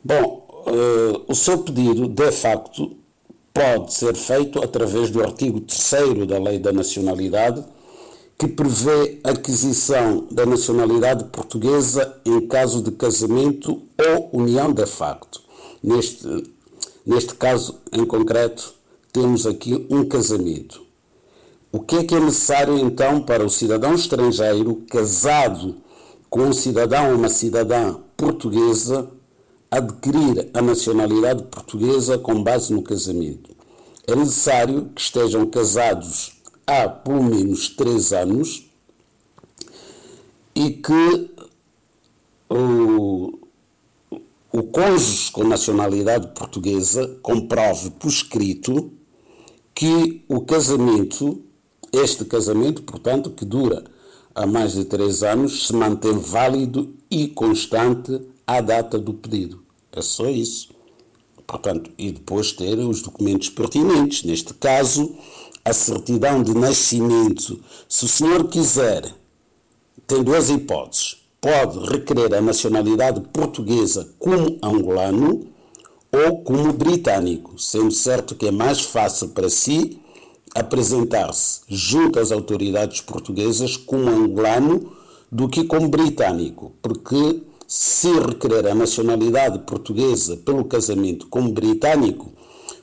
Bom, 0.03 0.63
eh, 0.65 1.21
o 1.27 1.35
seu 1.35 1.59
pedido, 1.59 2.07
de 2.07 2.31
facto, 2.31 2.97
pode 3.53 3.93
ser 3.93 4.15
feito 4.15 4.63
através 4.63 5.09
do 5.09 5.21
artigo 5.21 5.61
3 5.61 6.27
da 6.27 6.39
Lei 6.39 6.59
da 6.59 6.71
Nacionalidade, 6.71 7.63
que 8.37 8.47
prevê 8.47 9.19
a 9.23 9.31
aquisição 9.31 10.25
da 10.31 10.45
nacionalidade 10.45 11.25
portuguesa 11.25 12.15
em 12.25 12.47
caso 12.47 12.81
de 12.81 12.91
casamento 12.91 13.81
ou 13.97 14.29
união 14.31 14.71
de 14.71 14.85
facto. 14.85 15.41
Neste, 15.83 16.25
neste 17.05 17.35
caso 17.35 17.79
em 17.91 18.05
concreto, 18.05 18.73
temos 19.11 19.45
aqui 19.45 19.85
um 19.89 20.05
casamento. 20.05 20.81
O 21.71 21.81
que 21.81 21.97
é 21.97 22.03
que 22.03 22.15
é 22.15 22.19
necessário 22.19 22.79
então 22.79 23.21
para 23.21 23.43
o 23.45 23.49
cidadão 23.49 23.93
estrangeiro 23.93 24.83
casado 24.89 25.75
com 26.29 26.43
um 26.43 26.53
cidadão 26.53 27.11
ou 27.11 27.17
uma 27.17 27.29
cidadã 27.29 27.95
portuguesa 28.15 29.09
adquirir 29.71 30.49
a 30.53 30.61
nacionalidade 30.61 31.43
portuguesa 31.43 32.17
com 32.17 32.41
base 32.41 32.73
no 32.73 32.81
casamento. 32.81 33.55
É 34.07 34.15
necessário 34.15 34.89
que 34.95 35.01
estejam 35.01 35.45
casados 35.45 36.31
há 36.65 36.87
pelo 36.87 37.23
menos 37.23 37.69
três 37.69 38.11
anos 38.11 38.67
e 40.55 40.71
que 40.71 41.31
o, 42.49 43.39
o 44.51 44.63
cônjuge 44.63 45.31
com 45.31 45.43
nacionalidade 45.43 46.29
portuguesa 46.29 47.07
comprove 47.21 47.91
por 47.91 48.09
escrito 48.09 48.91
que 49.75 50.25
o 50.27 50.41
casamento, 50.41 51.41
este 51.93 52.25
casamento, 52.25 52.81
portanto, 52.81 53.29
que 53.29 53.45
dura 53.45 53.83
há 54.33 54.45
mais 54.45 54.73
de 54.73 54.85
três 54.85 55.21
anos, 55.21 55.67
se 55.67 55.73
mantém 55.73 56.17
válido 56.17 56.93
e 57.09 57.27
constante 57.27 58.19
à 58.49 58.61
data 58.61 58.97
do 58.97 59.13
pedido. 59.13 59.61
É 59.91 60.01
só 60.01 60.27
isso. 60.27 60.69
Portanto, 61.45 61.91
e 61.99 62.11
depois 62.11 62.51
ter 62.51 62.79
os 62.79 63.03
documentos 63.03 63.47
pertinentes. 63.49 64.23
Neste 64.23 64.55
caso, 64.55 65.15
a 65.63 65.71
certidão 65.71 66.41
de 66.41 66.55
nascimento. 66.55 67.63
Se 67.87 68.05
o 68.05 68.07
senhor 68.07 68.47
quiser, 68.47 69.05
tem 70.07 70.23
duas 70.23 70.49
hipóteses. 70.49 71.17
Pode 71.39 71.77
requerer 71.91 72.33
a 72.33 72.41
nacionalidade 72.41 73.21
portuguesa 73.31 74.09
como 74.17 74.57
angolano 74.63 75.47
ou 76.11 76.41
como 76.41 76.73
britânico, 76.73 77.59
sendo 77.59 77.91
certo 77.91 78.33
que 78.33 78.47
é 78.47 78.51
mais 78.51 78.81
fácil 78.81 79.29
para 79.29 79.47
si 79.47 80.01
apresentar-se 80.55 81.61
junto 81.67 82.19
às 82.19 82.31
autoridades 82.31 82.99
portuguesas 82.99 83.77
como 83.77 84.09
angolano 84.09 84.91
do 85.31 85.47
que 85.47 85.63
como 85.65 85.87
britânico, 85.87 86.73
porque 86.81 87.43
se 87.69 88.11
requerer 88.11 88.65
a 88.65 88.73
nacionalidade 88.73 89.59
portuguesa 89.59 90.35
pelo 90.35 90.65
casamento 90.65 91.27
com 91.27 91.41
um 91.41 91.51
britânico, 91.51 92.33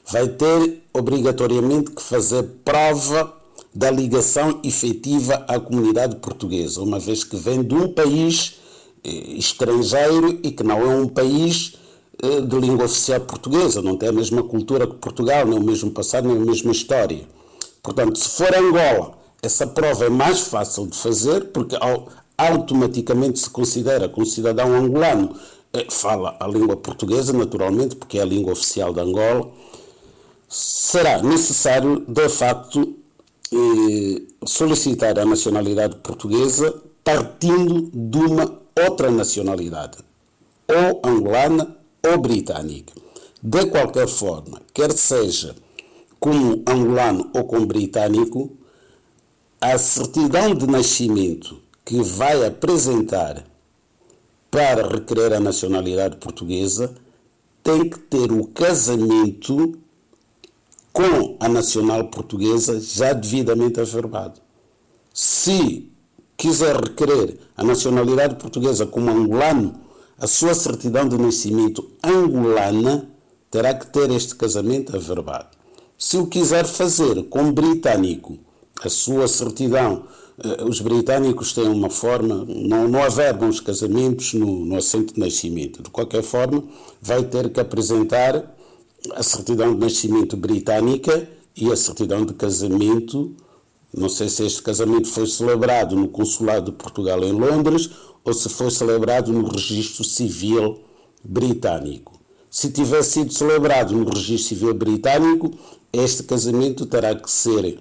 vai 0.08 0.28
ter 0.28 0.84
obrigatoriamente 0.94 1.90
que 1.90 2.00
fazer 2.00 2.44
prova 2.64 3.34
da 3.74 3.90
ligação 3.90 4.60
efetiva 4.62 5.44
à 5.48 5.58
comunidade 5.58 6.14
portuguesa, 6.16 6.80
uma 6.80 7.00
vez 7.00 7.24
que 7.24 7.34
vem 7.34 7.64
de 7.64 7.74
um 7.74 7.92
país 7.92 8.60
eh, 9.02 9.08
estrangeiro 9.36 10.38
e 10.44 10.52
que 10.52 10.62
não 10.62 10.80
é 10.80 10.96
um 10.96 11.08
país 11.08 11.74
eh, 12.22 12.42
de 12.42 12.56
língua 12.56 12.84
oficial 12.84 13.20
portuguesa, 13.22 13.82
não 13.82 13.96
tem 13.96 14.10
a 14.10 14.12
mesma 14.12 14.44
cultura 14.44 14.86
que 14.86 14.94
Portugal, 14.94 15.44
nem 15.46 15.58
o 15.58 15.62
mesmo 15.62 15.90
passado, 15.90 16.28
nem 16.28 16.36
a 16.36 16.46
mesma 16.46 16.70
história. 16.70 17.26
Portanto, 17.82 18.20
se 18.20 18.28
for 18.28 18.54
Angola, 18.54 19.18
essa 19.42 19.66
prova 19.66 20.04
é 20.04 20.10
mais 20.10 20.42
fácil 20.42 20.86
de 20.86 20.96
fazer 20.96 21.46
porque 21.46 21.76
automaticamente 22.36 23.38
se 23.38 23.50
considera 23.50 24.12
um 24.16 24.24
cidadão 24.24 24.74
angolano 24.74 25.36
eh, 25.72 25.86
fala 25.90 26.36
a 26.40 26.46
língua 26.46 26.76
portuguesa, 26.76 27.32
naturalmente, 27.32 27.96
porque 27.96 28.18
é 28.18 28.22
a 28.22 28.24
língua 28.24 28.52
oficial 28.52 28.92
de 28.92 29.00
Angola. 29.00 29.50
Será 30.48 31.22
necessário, 31.22 32.04
de 32.06 32.28
facto, 32.28 32.96
eh, 33.52 34.22
solicitar 34.46 35.18
a 35.18 35.24
nacionalidade 35.24 35.96
portuguesa 35.96 36.82
partindo 37.04 37.90
de 37.92 38.18
uma 38.18 38.60
outra 38.86 39.10
nacionalidade, 39.10 39.98
ou 40.68 41.00
angolana 41.04 41.76
ou 42.04 42.18
britânica. 42.18 42.92
De 43.42 43.66
qualquer 43.66 44.08
forma, 44.08 44.60
quer 44.74 44.92
seja 44.92 45.54
como 46.18 46.62
angolano 46.66 47.30
ou 47.34 47.44
como 47.44 47.66
britânico, 47.66 48.50
a 49.60 49.78
certidão 49.78 50.54
de 50.54 50.66
nascimento 50.66 51.65
que 51.86 52.02
vai 52.02 52.44
apresentar 52.44 53.44
para 54.50 54.88
requerer 54.88 55.32
a 55.34 55.40
nacionalidade 55.40 56.16
portuguesa 56.16 56.92
tem 57.62 57.88
que 57.88 57.98
ter 58.00 58.32
o 58.32 58.44
casamento 58.48 59.78
com 60.92 61.36
a 61.38 61.48
nacional 61.48 62.08
portuguesa 62.08 62.80
já 62.80 63.12
devidamente 63.12 63.80
averbado. 63.80 64.40
Se 65.14 65.88
quiser 66.36 66.74
requerer 66.74 67.38
a 67.56 67.62
nacionalidade 67.62 68.34
portuguesa 68.34 68.84
como 68.84 69.10
angolano, 69.10 69.80
a 70.18 70.26
sua 70.26 70.54
certidão 70.54 71.08
de 71.08 71.16
nascimento 71.16 71.88
angolana 72.02 73.08
terá 73.48 73.72
que 73.72 73.86
ter 73.86 74.10
este 74.10 74.34
casamento 74.34 74.96
averbado. 74.96 75.56
Se 75.96 76.16
o 76.16 76.26
quiser 76.26 76.66
fazer 76.66 77.22
com 77.24 77.52
britânico, 77.52 78.38
a 78.82 78.88
sua 78.88 79.28
certidão, 79.28 80.04
os 80.68 80.80
britânicos 80.80 81.52
têm 81.52 81.66
uma 81.66 81.88
forma, 81.88 82.44
não, 82.46 82.86
não 82.86 83.02
averbam 83.02 83.48
os 83.48 83.60
casamentos 83.60 84.34
no, 84.34 84.66
no 84.66 84.76
assento 84.76 85.14
de 85.14 85.20
nascimento. 85.20 85.82
De 85.82 85.88
qualquer 85.88 86.22
forma, 86.22 86.62
vai 87.00 87.24
ter 87.24 87.48
que 87.50 87.58
apresentar 87.58 88.54
a 89.14 89.22
certidão 89.22 89.74
de 89.74 89.80
nascimento 89.80 90.36
britânica 90.36 91.28
e 91.56 91.72
a 91.72 91.76
certidão 91.76 92.26
de 92.26 92.34
casamento. 92.34 93.34
Não 93.94 94.10
sei 94.10 94.28
se 94.28 94.44
este 94.44 94.62
casamento 94.62 95.08
foi 95.08 95.26
celebrado 95.26 95.96
no 95.96 96.08
Consulado 96.08 96.70
de 96.70 96.76
Portugal 96.76 97.24
em 97.24 97.32
Londres 97.32 97.90
ou 98.22 98.34
se 98.34 98.48
foi 98.50 98.70
celebrado 98.70 99.32
no 99.32 99.48
Registro 99.48 100.04
Civil 100.04 100.80
Britânico. 101.24 102.12
Se 102.50 102.70
tiver 102.70 103.02
sido 103.02 103.32
celebrado 103.32 103.94
no 103.94 104.04
Registro 104.04 104.48
Civil 104.48 104.74
Britânico, 104.74 105.50
este 105.92 106.22
casamento 106.24 106.84
terá 106.84 107.14
que 107.14 107.30
ser 107.30 107.80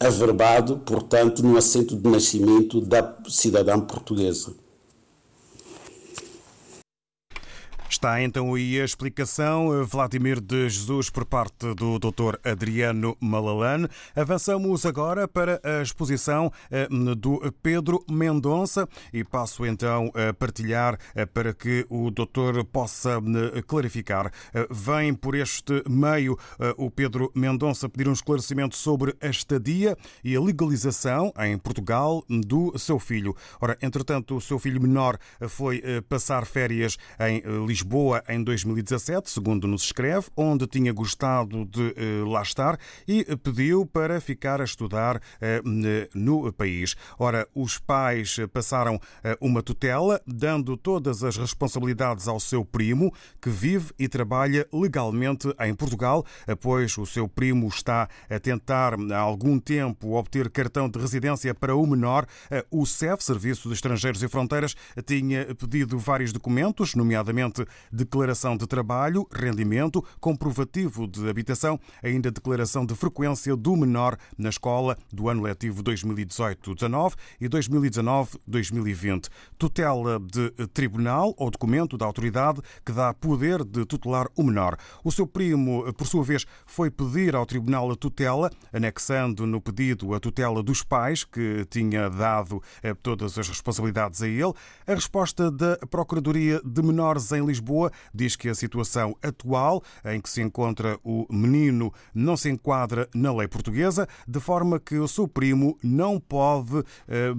averbado, 0.00 0.78
portanto, 0.78 1.42
no 1.42 1.56
assento 1.56 1.96
de 1.96 2.08
nascimento 2.08 2.80
da 2.80 3.16
cidadã 3.28 3.80
portuguesa. 3.80 4.54
Está 7.88 8.20
então 8.22 8.54
aí 8.54 8.80
a 8.80 8.84
explicação, 8.84 9.72
eh, 9.72 9.84
Vladimir 9.84 10.40
de 10.40 10.68
Jesus, 10.68 11.10
por 11.10 11.24
parte 11.24 11.74
do 11.74 11.98
Dr. 11.98 12.36
Adriano 12.42 13.16
Malalane. 13.20 13.88
Avançamos 14.16 14.84
agora 14.84 15.28
para 15.28 15.60
a 15.62 15.82
exposição 15.82 16.50
eh, 16.70 16.88
do 17.16 17.40
Pedro 17.62 18.04
Mendonça 18.10 18.88
e 19.12 19.22
passo 19.22 19.64
então 19.64 20.10
a 20.14 20.32
partilhar 20.32 20.98
eh, 21.14 21.26
para 21.26 21.52
que 21.54 21.86
o 21.88 22.10
doutor 22.10 22.64
possa 22.64 23.20
clarificar. 23.66 24.32
Vem 24.70 25.14
por 25.14 25.34
este 25.34 25.82
meio 25.88 26.38
o 26.76 26.90
Pedro 26.90 27.30
Mendonça 27.34 27.88
pedir 27.88 28.08
um 28.08 28.12
esclarecimento 28.12 28.76
sobre 28.76 29.14
a 29.20 29.28
estadia 29.28 29.96
e 30.22 30.34
a 30.34 30.40
legalização 30.40 31.32
em 31.38 31.56
Portugal 31.58 32.24
do 32.28 32.76
seu 32.78 32.98
filho. 32.98 33.36
Ora, 33.60 33.76
entretanto, 33.82 34.36
o 34.36 34.40
seu 34.40 34.58
filho 34.58 34.80
menor 34.80 35.18
foi 35.48 35.82
passar 36.08 36.46
férias 36.46 36.96
em 37.20 37.42
Lisboa 37.66 37.73
Lisboa 37.74 38.22
em 38.28 38.40
2017, 38.40 39.28
segundo 39.28 39.66
nos 39.66 39.82
escreve, 39.82 40.28
onde 40.36 40.64
tinha 40.64 40.92
gostado 40.92 41.64
de 41.64 41.92
eh, 41.96 42.24
lá 42.24 42.40
estar 42.40 42.78
e 43.06 43.24
pediu 43.34 43.84
para 43.84 44.20
ficar 44.20 44.60
a 44.60 44.64
estudar 44.64 45.20
eh, 45.40 45.60
no 46.14 46.52
país. 46.52 46.94
Ora, 47.18 47.48
os 47.52 47.76
pais 47.76 48.36
passaram 48.52 49.00
eh, 49.24 49.36
uma 49.40 49.60
tutela, 49.60 50.22
dando 50.24 50.76
todas 50.76 51.24
as 51.24 51.36
responsabilidades 51.36 52.28
ao 52.28 52.38
seu 52.38 52.64
primo, 52.64 53.12
que 53.42 53.50
vive 53.50 53.92
e 53.98 54.06
trabalha 54.06 54.68
legalmente 54.72 55.52
em 55.58 55.74
Portugal, 55.74 56.24
pois 56.60 56.96
o 56.96 57.04
seu 57.04 57.26
primo 57.26 57.66
está 57.66 58.08
a 58.30 58.38
tentar 58.38 58.94
há 59.10 59.18
algum 59.18 59.58
tempo 59.58 60.14
obter 60.14 60.48
cartão 60.48 60.88
de 60.88 61.00
residência 61.00 61.52
para 61.52 61.74
o 61.74 61.84
menor. 61.84 62.24
O 62.70 62.86
CEF, 62.86 63.24
Serviço 63.24 63.66
de 63.66 63.74
Estrangeiros 63.74 64.22
e 64.22 64.28
Fronteiras, 64.28 64.76
tinha 65.04 65.52
pedido 65.56 65.98
vários 65.98 66.32
documentos, 66.32 66.94
nomeadamente 66.94 67.63
declaração 67.92 68.56
de 68.56 68.66
trabalho, 68.66 69.26
rendimento, 69.32 70.04
comprovativo 70.20 71.06
de 71.06 71.28
habitação, 71.28 71.78
ainda 72.02 72.30
declaração 72.30 72.84
de 72.84 72.94
frequência 72.94 73.56
do 73.56 73.76
menor 73.76 74.16
na 74.36 74.48
escola 74.48 74.96
do 75.12 75.28
ano 75.28 75.42
letivo 75.42 75.82
2018-19 75.82 77.14
e 77.40 77.48
2019-2020. 77.48 79.28
Tutela 79.58 80.20
de 80.20 80.50
tribunal 80.68 81.34
ou 81.36 81.50
documento 81.50 81.96
da 81.96 82.06
autoridade 82.06 82.60
que 82.84 82.92
dá 82.92 83.12
poder 83.12 83.64
de 83.64 83.84
tutelar 83.84 84.28
o 84.36 84.42
menor. 84.42 84.76
O 85.02 85.10
seu 85.10 85.26
primo, 85.26 85.92
por 85.94 86.06
sua 86.06 86.22
vez, 86.22 86.46
foi 86.66 86.90
pedir 86.90 87.34
ao 87.34 87.46
tribunal 87.46 87.90
a 87.90 87.96
tutela, 87.96 88.50
anexando 88.72 89.46
no 89.46 89.60
pedido 89.60 90.14
a 90.14 90.20
tutela 90.20 90.62
dos 90.62 90.82
pais, 90.82 91.24
que 91.24 91.64
tinha 91.70 92.08
dado 92.10 92.62
eh, 92.82 92.94
todas 92.94 93.38
as 93.38 93.48
responsabilidades 93.48 94.22
a 94.22 94.28
ele. 94.28 94.52
A 94.86 94.94
resposta 94.94 95.50
da 95.50 95.76
Procuradoria 95.90 96.60
de 96.64 96.82
Menores 96.82 97.32
em 97.32 97.44
Lisboa 97.44 97.53
Lisboa 97.54 97.92
diz 98.12 98.34
que 98.34 98.48
a 98.48 98.54
situação 98.54 99.16
atual 99.22 99.82
em 100.04 100.20
que 100.20 100.28
se 100.28 100.42
encontra 100.42 100.98
o 101.04 101.26
menino 101.30 101.92
não 102.12 102.36
se 102.36 102.50
enquadra 102.50 103.08
na 103.14 103.32
lei 103.32 103.46
portuguesa, 103.46 104.08
de 104.26 104.40
forma 104.40 104.80
que 104.80 104.96
o 104.96 105.06
seu 105.06 105.28
primo 105.28 105.78
não 105.82 106.18
pode 106.18 106.84
eh, 107.08 107.32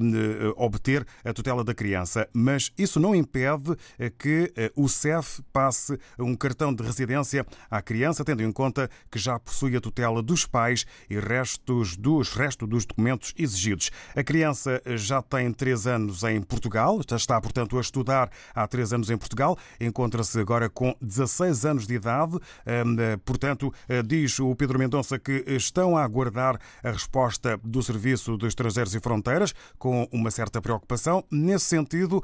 obter 0.56 1.06
a 1.24 1.34
tutela 1.34 1.64
da 1.64 1.74
criança. 1.74 2.28
Mas 2.34 2.72
isso 2.78 3.00
não 3.00 3.14
impede 3.14 3.76
eh, 4.00 4.10
que 4.10 4.52
eh, 4.56 4.72
o 4.76 4.88
CEF 4.88 5.42
passe 5.52 5.98
um 6.18 6.36
cartão 6.36 6.74
de 6.74 6.84
residência 6.84 7.46
à 7.70 7.82
criança, 7.82 8.24
tendo 8.24 8.42
em 8.44 8.52
conta 8.52 8.90
que 9.12 9.20
já 9.20 9.38
possui 9.38 9.76
a 9.76 9.82
tutela 9.82 10.22
dos 10.22 10.46
pais 10.46 10.86
e 11.10 11.20
restos 11.20 11.98
dos, 11.98 12.32
resto 12.32 12.66
dos 12.66 12.86
documentos 12.86 13.34
exigidos. 13.38 13.92
A 14.16 14.24
criança 14.24 14.82
já 14.96 15.22
tem 15.22 15.52
três 15.52 15.86
anos 15.86 16.24
em 16.24 16.42
Portugal, 16.42 17.02
está, 17.02 17.40
portanto, 17.42 17.78
a 17.78 17.82
estudar 17.82 18.30
há 18.54 18.68
três 18.68 18.94
anos 18.94 19.10
em 19.10 19.18
Portugal, 19.18 19.58
encontra 19.80 20.05
encontra-se 20.06 20.40
agora 20.40 20.70
com 20.70 20.96
16 21.02 21.66
anos 21.66 21.88
de 21.88 21.96
idade. 21.96 22.38
Eh, 22.66 22.84
portanto, 23.26 23.74
eh, 23.90 24.04
diz 24.04 24.40
o 24.40 24.56
Pedro 24.56 24.78
Mendonça 24.78 25.18
que 25.18 25.44
estão 25.48 25.98
a 25.98 26.04
aguardar 26.04 26.60
a 26.84 26.92
resposta 26.92 27.60
do 27.64 27.82
Serviço 27.82 28.38
de 28.38 28.46
Estrangeiros 28.46 28.94
e 28.94 29.00
Fronteiras 29.00 29.54
com 29.80 30.08
uma 30.12 30.30
certa 30.30 30.62
preocupação. 30.62 31.24
Nesse 31.32 31.66
sentido, 31.66 32.24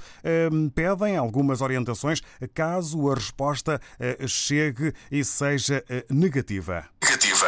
pedem 0.76 1.18
algumas 1.18 1.62
orientações 1.62 2.22
caso 2.54 3.10
a 3.10 3.16
resposta 3.16 3.82
eh, 4.00 4.28
chegue 4.28 4.94
e 5.12 5.24
seja 5.24 5.84
negativa. 6.10 6.86
Negativa. 7.02 7.48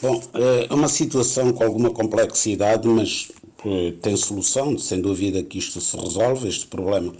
Bom, 0.00 0.22
é 0.70 0.74
uma 0.74 0.88
situação 0.88 1.52
com 1.52 1.64
alguma 1.64 1.90
complexidade, 1.90 2.86
mas 2.88 3.30
tem 4.02 4.16
solução. 4.16 4.78
Sem 4.78 5.00
dúvida 5.00 5.42
que 5.42 5.58
isto 5.58 5.80
se 5.80 5.96
resolve, 5.96 6.48
este 6.48 6.66
problema 6.66 7.12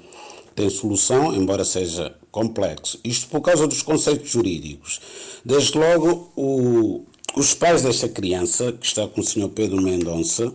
tem 0.57 0.71
solução, 0.71 1.35
embora 1.35 1.65
seja 1.65 2.17
complexo. 2.33 2.99
Isto 3.05 3.29
por 3.29 3.43
causa 3.43 3.67
dos 3.67 3.83
conceitos 3.83 4.31
jurídicos. 4.31 5.01
Desde 5.45 5.79
logo, 5.79 6.33
o, 6.35 7.05
os 7.37 7.55
pais 7.55 7.83
desta 7.83 8.09
criança, 8.09 8.73
que 8.73 8.87
está 8.87 9.07
com 9.07 9.21
o 9.21 9.25
Sr. 9.25 9.51
Pedro 9.51 9.81
Mendonça, 9.81 10.53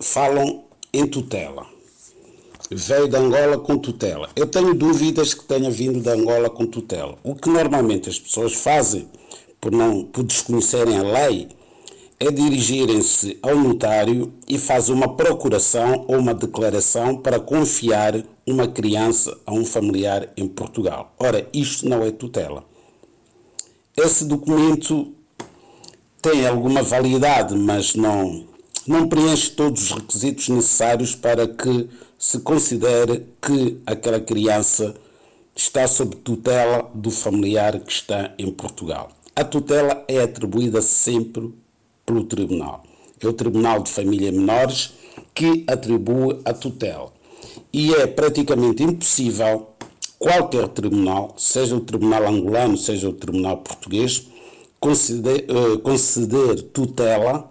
falam 0.00 0.64
em 0.92 1.06
tutela. 1.06 1.66
Veio 2.70 3.08
de 3.08 3.16
Angola 3.16 3.58
com 3.58 3.76
tutela. 3.76 4.30
Eu 4.34 4.46
tenho 4.46 4.74
dúvidas 4.74 5.34
que 5.34 5.44
tenha 5.44 5.70
vindo 5.70 6.00
de 6.00 6.08
Angola 6.08 6.48
com 6.48 6.66
tutela. 6.66 7.18
O 7.22 7.34
que 7.34 7.50
normalmente 7.50 8.08
as 8.08 8.18
pessoas 8.18 8.54
fazem, 8.54 9.06
por, 9.60 9.70
não, 9.70 10.02
por 10.02 10.24
desconhecerem 10.24 10.96
a 10.96 11.02
lei, 11.02 11.48
é 12.18 12.30
dirigirem-se 12.30 13.38
ao 13.42 13.56
notário 13.56 14.32
e 14.48 14.58
faz 14.58 14.88
uma 14.88 15.16
procuração 15.16 16.04
ou 16.08 16.18
uma 16.18 16.34
declaração 16.34 17.16
para 17.16 17.40
confiar 17.40 18.24
uma 18.46 18.68
criança 18.68 19.36
a 19.44 19.52
um 19.52 19.64
familiar 19.64 20.32
em 20.36 20.46
Portugal. 20.46 21.14
Ora, 21.18 21.48
isto 21.52 21.88
não 21.88 22.02
é 22.02 22.10
tutela. 22.10 22.64
Esse 23.96 24.24
documento 24.24 25.12
tem 26.20 26.46
alguma 26.46 26.82
validade, 26.82 27.54
mas 27.54 27.94
não, 27.94 28.46
não 28.86 29.08
preenche 29.08 29.50
todos 29.50 29.82
os 29.82 29.90
requisitos 29.90 30.48
necessários 30.48 31.14
para 31.14 31.46
que 31.46 31.88
se 32.18 32.40
considere 32.40 33.26
que 33.40 33.80
aquela 33.86 34.20
criança 34.20 34.94
está 35.54 35.86
sob 35.86 36.16
tutela 36.16 36.90
do 36.94 37.10
familiar 37.10 37.78
que 37.78 37.92
está 37.92 38.34
em 38.38 38.50
Portugal. 38.50 39.10
A 39.36 39.44
tutela 39.44 40.04
é 40.08 40.22
atribuída 40.22 40.80
sempre 40.80 41.52
pelo 42.04 42.24
Tribunal. 42.24 42.84
É 43.20 43.26
o 43.26 43.32
Tribunal 43.32 43.82
de 43.82 43.90
Família 43.90 44.30
Menores 44.30 44.92
que 45.34 45.64
atribui 45.66 46.40
a 46.44 46.52
tutela. 46.52 47.12
E 47.72 47.92
é 47.94 48.06
praticamente 48.06 48.82
impossível 48.82 49.68
qualquer 50.18 50.68
tribunal, 50.68 51.34
seja 51.36 51.76
o 51.76 51.80
Tribunal 51.80 52.26
angolano, 52.26 52.76
seja 52.76 53.08
o 53.08 53.12
Tribunal 53.12 53.58
português, 53.58 54.28
conceder, 54.80 55.46
uh, 55.50 55.78
conceder 55.80 56.62
tutela 56.62 57.50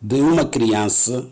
de 0.00 0.20
uma 0.20 0.44
criança 0.44 1.28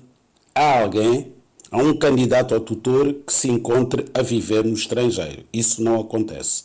a 0.55 0.81
alguém, 0.81 1.33
a 1.71 1.79
um 1.79 1.97
candidato 1.97 2.55
ao 2.55 2.61
tutor 2.61 3.15
que 3.27 3.33
se 3.33 3.51
encontre 3.51 4.07
a 4.13 4.23
viver 4.23 4.65
no 4.65 4.75
estrangeiro. 4.75 5.45
Isso 5.53 5.83
não 5.83 6.01
acontece. 6.01 6.65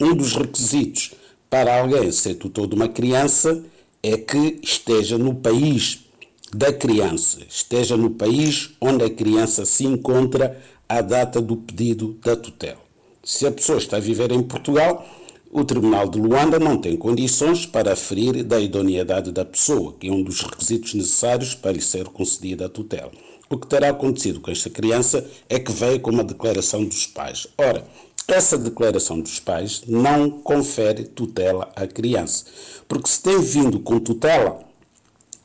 Um 0.00 0.14
dos 0.14 0.34
requisitos 0.34 1.12
para 1.48 1.80
alguém 1.80 2.10
ser 2.12 2.36
tutor 2.36 2.66
de 2.66 2.74
uma 2.74 2.88
criança 2.88 3.62
é 4.02 4.16
que 4.16 4.58
esteja 4.62 5.18
no 5.18 5.34
país 5.34 6.06
da 6.52 6.72
criança, 6.72 7.40
esteja 7.48 7.96
no 7.96 8.10
país 8.10 8.70
onde 8.80 9.04
a 9.04 9.10
criança 9.10 9.64
se 9.64 9.84
encontra 9.84 10.60
à 10.88 11.00
data 11.00 11.40
do 11.40 11.56
pedido 11.56 12.18
da 12.24 12.34
tutela. 12.34 12.80
Se 13.22 13.46
a 13.46 13.52
pessoa 13.52 13.78
está 13.78 13.98
a 13.98 14.00
viver 14.00 14.32
em 14.32 14.42
Portugal, 14.42 15.06
o 15.52 15.64
Tribunal 15.64 16.08
de 16.08 16.18
Luanda 16.18 16.58
não 16.58 16.78
tem 16.78 16.96
condições 16.96 17.66
para 17.66 17.92
aferir 17.92 18.42
da 18.42 18.58
idoneidade 18.58 19.30
da 19.30 19.44
pessoa, 19.44 19.94
que 19.98 20.08
é 20.08 20.12
um 20.12 20.22
dos 20.22 20.40
requisitos 20.42 20.94
necessários 20.94 21.54
para 21.54 21.72
lhe 21.72 21.80
ser 21.80 22.04
concedida 22.04 22.66
a 22.66 22.68
tutela. 22.68 23.10
O 23.48 23.58
que 23.58 23.66
terá 23.66 23.90
acontecido 23.90 24.40
com 24.40 24.50
esta 24.50 24.70
criança 24.70 25.28
é 25.48 25.58
que 25.58 25.72
veio 25.72 25.98
com 25.98 26.10
uma 26.10 26.22
declaração 26.22 26.84
dos 26.84 27.06
pais. 27.06 27.48
Ora, 27.58 27.84
essa 28.32 28.56
declaração 28.56 29.20
dos 29.20 29.38
pais 29.38 29.82
não 29.86 30.30
confere 30.30 31.04
tutela 31.04 31.70
à 31.74 31.86
criança, 31.86 32.44
porque 32.88 33.08
se 33.08 33.22
tem 33.22 33.40
vindo 33.40 33.80
com 33.80 33.98
tutela, 33.98 34.60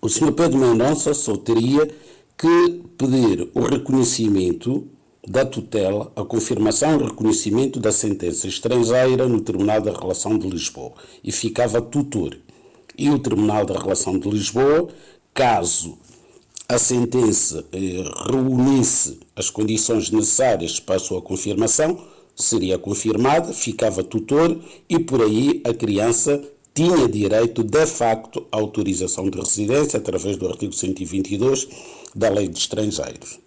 o 0.01 0.09
Sr. 0.09 0.31
Pedro 0.33 0.57
Mendonça 0.57 1.13
só 1.13 1.35
teria 1.35 1.87
que 2.37 2.83
pedir 2.97 3.49
o 3.53 3.61
reconhecimento 3.61 4.87
da 5.27 5.43
tutela, 5.43 6.11
a 6.15 6.23
confirmação 6.23 6.99
e 6.99 7.03
reconhecimento 7.03 7.79
da 7.79 7.91
sentença 7.91 8.47
estrangeira 8.47 9.27
no 9.27 9.41
Tribunal 9.41 9.81
da 9.81 9.91
Relação 9.91 10.37
de 10.37 10.47
Lisboa 10.47 10.93
e 11.23 11.31
ficava 11.31 11.81
tutor. 11.81 12.37
E 12.97 13.09
o 13.09 13.19
Tribunal 13.19 13.65
da 13.65 13.79
Relação 13.79 14.19
de 14.19 14.29
Lisboa, 14.29 14.87
caso 15.33 15.97
a 16.69 16.77
sentença 16.77 17.65
eh, 17.71 18.03
reunisse 18.27 19.19
as 19.35 19.49
condições 19.49 20.09
necessárias 20.09 20.79
para 20.79 20.95
a 20.95 20.99
sua 20.99 21.21
confirmação, 21.21 21.99
seria 22.35 22.77
confirmada, 22.77 23.53
ficava 23.53 24.03
tutor 24.03 24.59
e 24.89 24.99
por 24.99 25.21
aí 25.21 25.61
a 25.63 25.73
criança 25.73 26.41
tinha 26.73 27.07
direito 27.07 27.63
de 27.63 27.85
facto 27.85 28.45
à 28.51 28.57
autorização 28.57 29.29
de 29.29 29.39
residência 29.39 29.97
através 29.97 30.35
do 30.35 30.47
artigo 30.47 30.73
122 30.73 31.67
da 32.13 32.29
Lei 32.29 32.49
de 32.49 32.59
Estrangeiros. 32.59 33.39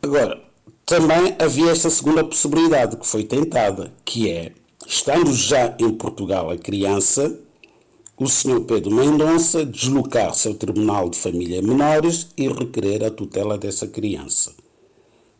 Agora, 0.00 0.40
também 0.86 1.34
havia 1.38 1.70
esta 1.70 1.90
segunda 1.90 2.24
possibilidade 2.24 2.96
que 2.96 3.06
foi 3.06 3.24
tentada, 3.24 3.92
que 4.04 4.30
é, 4.30 4.52
estando 4.86 5.32
já 5.32 5.76
em 5.78 5.90
Portugal 5.90 6.50
a 6.50 6.56
criança, 6.56 7.38
o 8.16 8.26
Sr. 8.26 8.60
Pedro 8.62 8.94
Mendonça 8.94 9.64
deslocar-se 9.64 10.46
ao 10.46 10.54
Tribunal 10.54 11.08
de 11.08 11.18
Família 11.18 11.62
Menores 11.62 12.28
e 12.36 12.48
requerer 12.48 13.04
a 13.04 13.10
tutela 13.10 13.56
dessa 13.56 13.86
criança. 13.86 14.52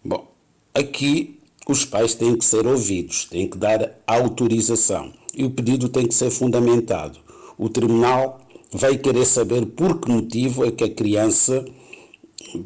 Bom, 0.05 0.27
aqui 0.75 1.39
os 1.68 1.85
pais 1.85 2.14
têm 2.14 2.37
que 2.37 2.44
ser 2.44 2.66
ouvidos, 2.66 3.25
têm 3.27 3.49
que 3.49 3.59
dar 3.59 3.99
autorização 4.07 5.12
e 5.35 5.44
o 5.44 5.51
pedido 5.51 5.88
tem 5.88 6.07
que 6.07 6.14
ser 6.14 6.31
fundamentado. 6.31 7.18
O 7.57 7.68
tribunal 7.68 8.40
vai 8.73 8.96
querer 8.96 9.25
saber 9.25 9.66
por 9.66 10.01
que 10.01 10.11
motivo 10.11 10.64
é 10.64 10.70
que 10.70 10.85
a 10.85 10.90
criança 10.90 11.64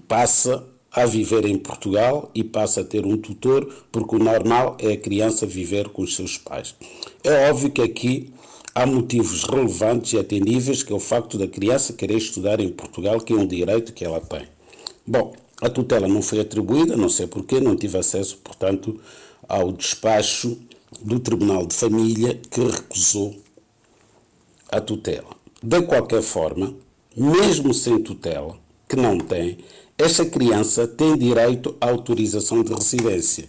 passa 0.06 0.64
a 0.90 1.04
viver 1.06 1.44
em 1.44 1.58
Portugal 1.58 2.30
e 2.34 2.44
passa 2.44 2.82
a 2.82 2.84
ter 2.84 3.04
um 3.04 3.16
tutor, 3.16 3.68
porque 3.90 4.14
o 4.14 4.18
normal 4.18 4.76
é 4.78 4.92
a 4.92 4.96
criança 4.96 5.44
viver 5.44 5.88
com 5.88 6.02
os 6.02 6.14
seus 6.14 6.38
pais. 6.38 6.74
É 7.24 7.50
óbvio 7.50 7.70
que 7.70 7.82
aqui 7.82 8.32
há 8.74 8.86
motivos 8.86 9.42
relevantes 9.42 10.12
e 10.12 10.18
atendíveis, 10.18 10.82
que 10.82 10.92
é 10.92 10.96
o 10.96 11.00
facto 11.00 11.36
da 11.36 11.48
criança 11.48 11.92
querer 11.92 12.16
estudar 12.16 12.60
em 12.60 12.68
Portugal, 12.68 13.20
que 13.20 13.32
é 13.32 13.36
um 13.36 13.46
direito 13.46 13.92
que 13.92 14.04
ela 14.04 14.20
tem. 14.20 14.46
Bom, 15.04 15.34
a 15.64 15.70
tutela 15.70 16.06
não 16.06 16.20
foi 16.20 16.40
atribuída, 16.40 16.94
não 16.94 17.08
sei 17.08 17.26
porquê, 17.26 17.58
não 17.58 17.74
tive 17.74 17.96
acesso, 17.96 18.36
portanto, 18.44 19.00
ao 19.48 19.72
despacho 19.72 20.58
do 21.00 21.18
Tribunal 21.18 21.64
de 21.64 21.74
Família 21.74 22.38
que 22.50 22.60
recusou 22.60 23.34
a 24.70 24.78
tutela. 24.82 25.30
De 25.62 25.80
qualquer 25.80 26.20
forma, 26.20 26.74
mesmo 27.16 27.72
sem 27.72 27.98
tutela, 28.02 28.58
que 28.86 28.94
não 28.94 29.18
tem, 29.18 29.56
esta 29.96 30.26
criança 30.26 30.86
tem 30.86 31.16
direito 31.16 31.74
à 31.80 31.88
autorização 31.88 32.62
de 32.62 32.74
residência, 32.74 33.48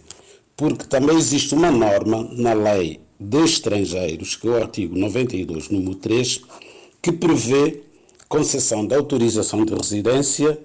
porque 0.56 0.86
também 0.86 1.18
existe 1.18 1.54
uma 1.54 1.70
norma 1.70 2.30
na 2.32 2.54
lei 2.54 3.02
de 3.20 3.44
estrangeiros, 3.44 4.38
que 4.38 4.48
é 4.48 4.52
o 4.52 4.56
artigo 4.56 4.98
92, 4.98 5.68
número 5.68 5.96
3, 5.96 6.44
que 7.02 7.12
prevê 7.12 7.84
concessão 8.30 8.88
de 8.88 8.96
autorização 8.96 9.66
de 9.66 9.76
residência 9.76 10.58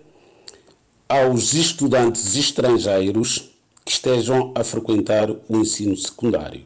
aos 1.10 1.52
estudantes 1.52 2.36
estrangeiros 2.36 3.50
que 3.84 3.92
estejam 3.92 4.52
a 4.54 4.64
frequentar 4.64 5.30
o 5.30 5.56
ensino 5.56 5.96
secundário. 5.96 6.62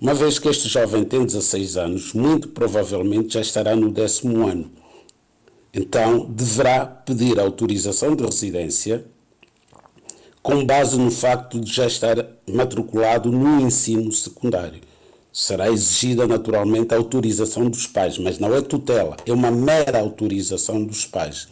Uma 0.00 0.14
vez 0.14 0.38
que 0.38 0.48
este 0.48 0.68
jovem 0.68 1.04
tem 1.04 1.26
16 1.26 1.76
anos, 1.76 2.12
muito 2.12 2.48
provavelmente 2.48 3.34
já 3.34 3.40
estará 3.40 3.74
no 3.74 3.90
décimo 3.90 4.46
ano 4.46 4.70
então 5.72 6.26
deverá 6.30 6.84
pedir 6.86 7.38
autorização 7.38 8.16
de 8.16 8.24
residência 8.24 9.04
com 10.42 10.64
base 10.64 10.98
no 10.98 11.10
facto 11.10 11.60
de 11.60 11.72
já 11.72 11.86
estar 11.86 12.16
matriculado 12.50 13.30
no 13.30 13.60
ensino 13.60 14.10
secundário. 14.10 14.80
Será 15.32 15.70
exigida 15.70 16.26
naturalmente 16.26 16.94
a 16.94 16.96
autorização 16.96 17.68
dos 17.68 17.86
pais, 17.86 18.18
mas 18.18 18.38
não 18.38 18.54
é 18.54 18.62
tutela, 18.62 19.16
é 19.26 19.32
uma 19.32 19.50
mera 19.50 20.00
autorização 20.00 20.82
dos 20.82 21.04
pais. 21.04 21.48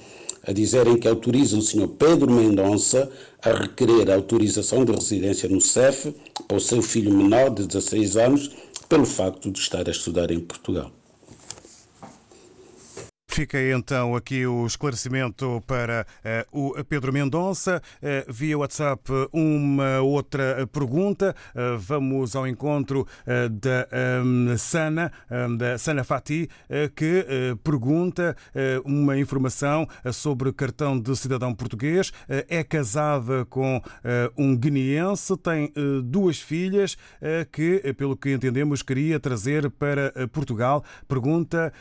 A 0.46 0.52
dizerem 0.52 0.96
que 0.96 1.08
autorizam 1.08 1.58
o 1.58 1.62
Sr. 1.62 1.88
Pedro 1.88 2.30
Mendonça 2.30 3.10
a 3.42 3.52
requerer 3.52 4.08
a 4.10 4.14
autorização 4.14 4.84
de 4.84 4.92
residência 4.92 5.48
no 5.48 5.60
CEF 5.60 6.14
para 6.46 6.56
o 6.56 6.60
seu 6.60 6.80
filho 6.80 7.12
menor 7.12 7.50
de 7.50 7.66
16 7.66 8.16
anos, 8.16 8.50
pelo 8.88 9.04
facto 9.04 9.50
de 9.50 9.58
estar 9.58 9.88
a 9.88 9.90
estudar 9.90 10.30
em 10.30 10.38
Portugal. 10.38 10.92
Fica 13.36 13.60
então 13.60 14.16
aqui 14.16 14.46
o 14.46 14.66
esclarecimento 14.66 15.62
para 15.66 16.06
uh, 16.50 16.78
o 16.78 16.84
Pedro 16.84 17.12
Mendonça. 17.12 17.82
Uh, 18.02 18.32
via 18.32 18.56
WhatsApp, 18.56 19.02
uma 19.30 20.00
outra 20.00 20.66
pergunta. 20.72 21.36
Uh, 21.54 21.76
vamos 21.76 22.34
ao 22.34 22.46
encontro 22.46 23.06
da 23.26 23.86
um, 24.24 24.56
Sana, 24.56 25.12
um, 25.30 25.54
da 25.54 25.76
Sana 25.76 26.02
Fati, 26.02 26.48
que 26.94 27.26
pergunta 27.62 28.34
uma 28.84 29.18
informação 29.18 29.86
sobre 30.12 30.52
cartão 30.52 30.98
de 30.98 31.14
cidadão 31.16 31.54
português. 31.54 32.12
é 32.28 32.62
casada 32.62 33.44
com 33.46 33.82
um 34.36 34.56
guineense, 34.56 35.36
tem 35.36 35.72
duas 36.04 36.40
filhas 36.40 36.96
que, 37.52 37.80
pelo 37.94 38.16
que 38.16 38.32
entendemos, 38.32 38.82
queria 38.82 39.18
trazer 39.18 39.70
para 39.70 40.12
Portugal. 40.32 40.84
Pergunta 41.08 41.72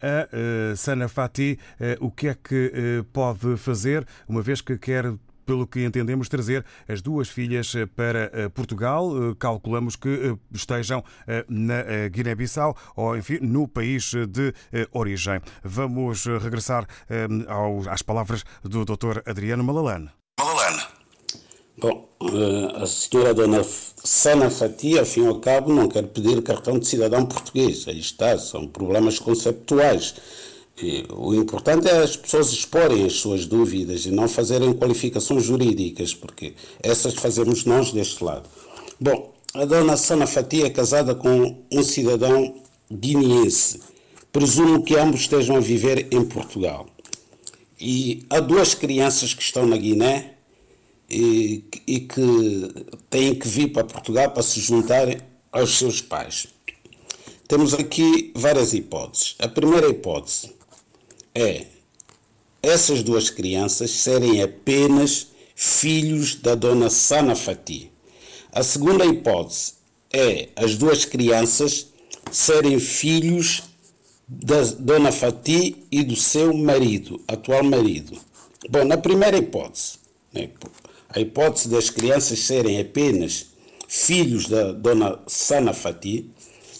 a 0.00 0.76
Sana 0.76 1.01
Ana 1.02 1.08
Fati, 1.08 1.58
eh, 1.80 1.98
o 2.00 2.10
que 2.10 2.28
é 2.28 2.34
que 2.34 2.72
eh, 2.72 3.04
pode 3.12 3.56
fazer, 3.56 4.06
uma 4.28 4.40
vez 4.40 4.60
que 4.60 4.78
quer 4.78 5.12
pelo 5.44 5.66
que 5.66 5.84
entendemos, 5.84 6.28
trazer 6.28 6.64
as 6.88 7.02
duas 7.02 7.28
filhas 7.28 7.74
eh, 7.74 7.86
para 7.86 8.48
Portugal. 8.50 9.10
Calculamos 9.36 9.96
que 9.96 10.36
estejam 10.54 11.02
na 11.48 12.08
Guiné-Bissau 12.08 12.76
ou, 12.94 13.16
enfim, 13.16 13.38
no 13.42 13.66
país 13.66 14.12
de 14.28 14.54
origem. 14.92 15.40
Vamos 15.64 16.26
regressar 16.26 16.86
às 17.90 18.02
palavras 18.02 18.44
do 18.62 18.84
Dr. 18.84 19.22
Adriano 19.26 19.64
Malalane. 19.64 20.10
Malalane. 20.38 20.82
Bom, 21.76 22.08
a 22.80 22.86
senhora 22.86 23.34
Dona 23.34 23.64
Sana 23.64 24.48
Fatia, 24.48 25.00
ao 25.00 25.06
fim 25.06 25.24
e 25.24 25.26
ao 25.26 25.40
cabo, 25.40 25.74
não 25.74 25.88
quer 25.88 26.06
pedir 26.06 26.40
cartão 26.42 26.78
de 26.78 26.86
cidadão 26.86 27.26
português. 27.26 27.88
Aí 27.88 27.98
está, 27.98 28.38
são 28.38 28.68
problemas 28.68 29.18
conceptuais 29.18 30.14
o 31.10 31.34
importante 31.34 31.88
é 31.88 31.98
as 31.98 32.16
pessoas 32.16 32.50
exporem 32.50 33.04
as 33.04 33.14
suas 33.14 33.46
dúvidas 33.46 34.06
e 34.06 34.10
não 34.10 34.26
fazerem 34.26 34.72
qualificações 34.72 35.44
jurídicas, 35.44 36.14
porque 36.14 36.54
essas 36.82 37.14
fazemos 37.14 37.64
nós 37.64 37.92
deste 37.92 38.24
lado. 38.24 38.48
Bom, 38.98 39.32
a 39.54 39.64
dona 39.64 39.96
Sana 39.96 40.26
Fatia 40.26 40.66
é 40.66 40.70
casada 40.70 41.14
com 41.14 41.62
um 41.70 41.82
cidadão 41.82 42.54
guineense. 42.90 43.80
Presumo 44.32 44.82
que 44.82 44.96
ambos 44.96 45.20
estejam 45.20 45.56
a 45.56 45.60
viver 45.60 46.08
em 46.10 46.24
Portugal. 46.24 46.86
E 47.78 48.24
há 48.30 48.40
duas 48.40 48.74
crianças 48.74 49.34
que 49.34 49.42
estão 49.42 49.66
na 49.66 49.76
Guiné 49.76 50.34
e, 51.10 51.64
e 51.86 52.00
que 52.00 52.86
têm 53.10 53.34
que 53.34 53.46
vir 53.46 53.72
para 53.72 53.84
Portugal 53.84 54.30
para 54.30 54.42
se 54.42 54.60
juntarem 54.60 55.18
aos 55.50 55.76
seus 55.76 56.00
pais. 56.00 56.46
Temos 57.46 57.74
aqui 57.74 58.32
várias 58.34 58.72
hipóteses. 58.72 59.34
A 59.38 59.48
primeira 59.48 59.88
hipótese 59.88 60.61
é 61.34 61.66
essas 62.62 63.02
duas 63.02 63.30
crianças 63.30 63.90
serem 63.90 64.42
apenas 64.42 65.28
filhos 65.54 66.36
da 66.36 66.54
dona 66.54 66.90
Sanafati. 66.90 67.90
A 68.52 68.62
segunda 68.62 69.04
hipótese 69.04 69.74
é 70.12 70.50
as 70.54 70.76
duas 70.76 71.04
crianças 71.04 71.88
serem 72.30 72.78
filhos 72.78 73.62
da 74.28 74.62
dona 74.78 75.12
Fati 75.12 75.84
e 75.90 76.02
do 76.02 76.16
seu 76.16 76.54
marido, 76.54 77.20
atual 77.26 77.62
marido. 77.62 78.18
Bom, 78.70 78.84
na 78.84 78.96
primeira 78.96 79.36
hipótese, 79.36 79.98
né, 80.32 80.50
a 81.08 81.20
hipótese 81.20 81.68
das 81.68 81.90
crianças 81.90 82.38
serem 82.38 82.80
apenas 82.80 83.46
filhos 83.88 84.48
da 84.48 84.72
dona 84.72 85.20
Sana 85.26 85.72
Fati, 85.72 86.30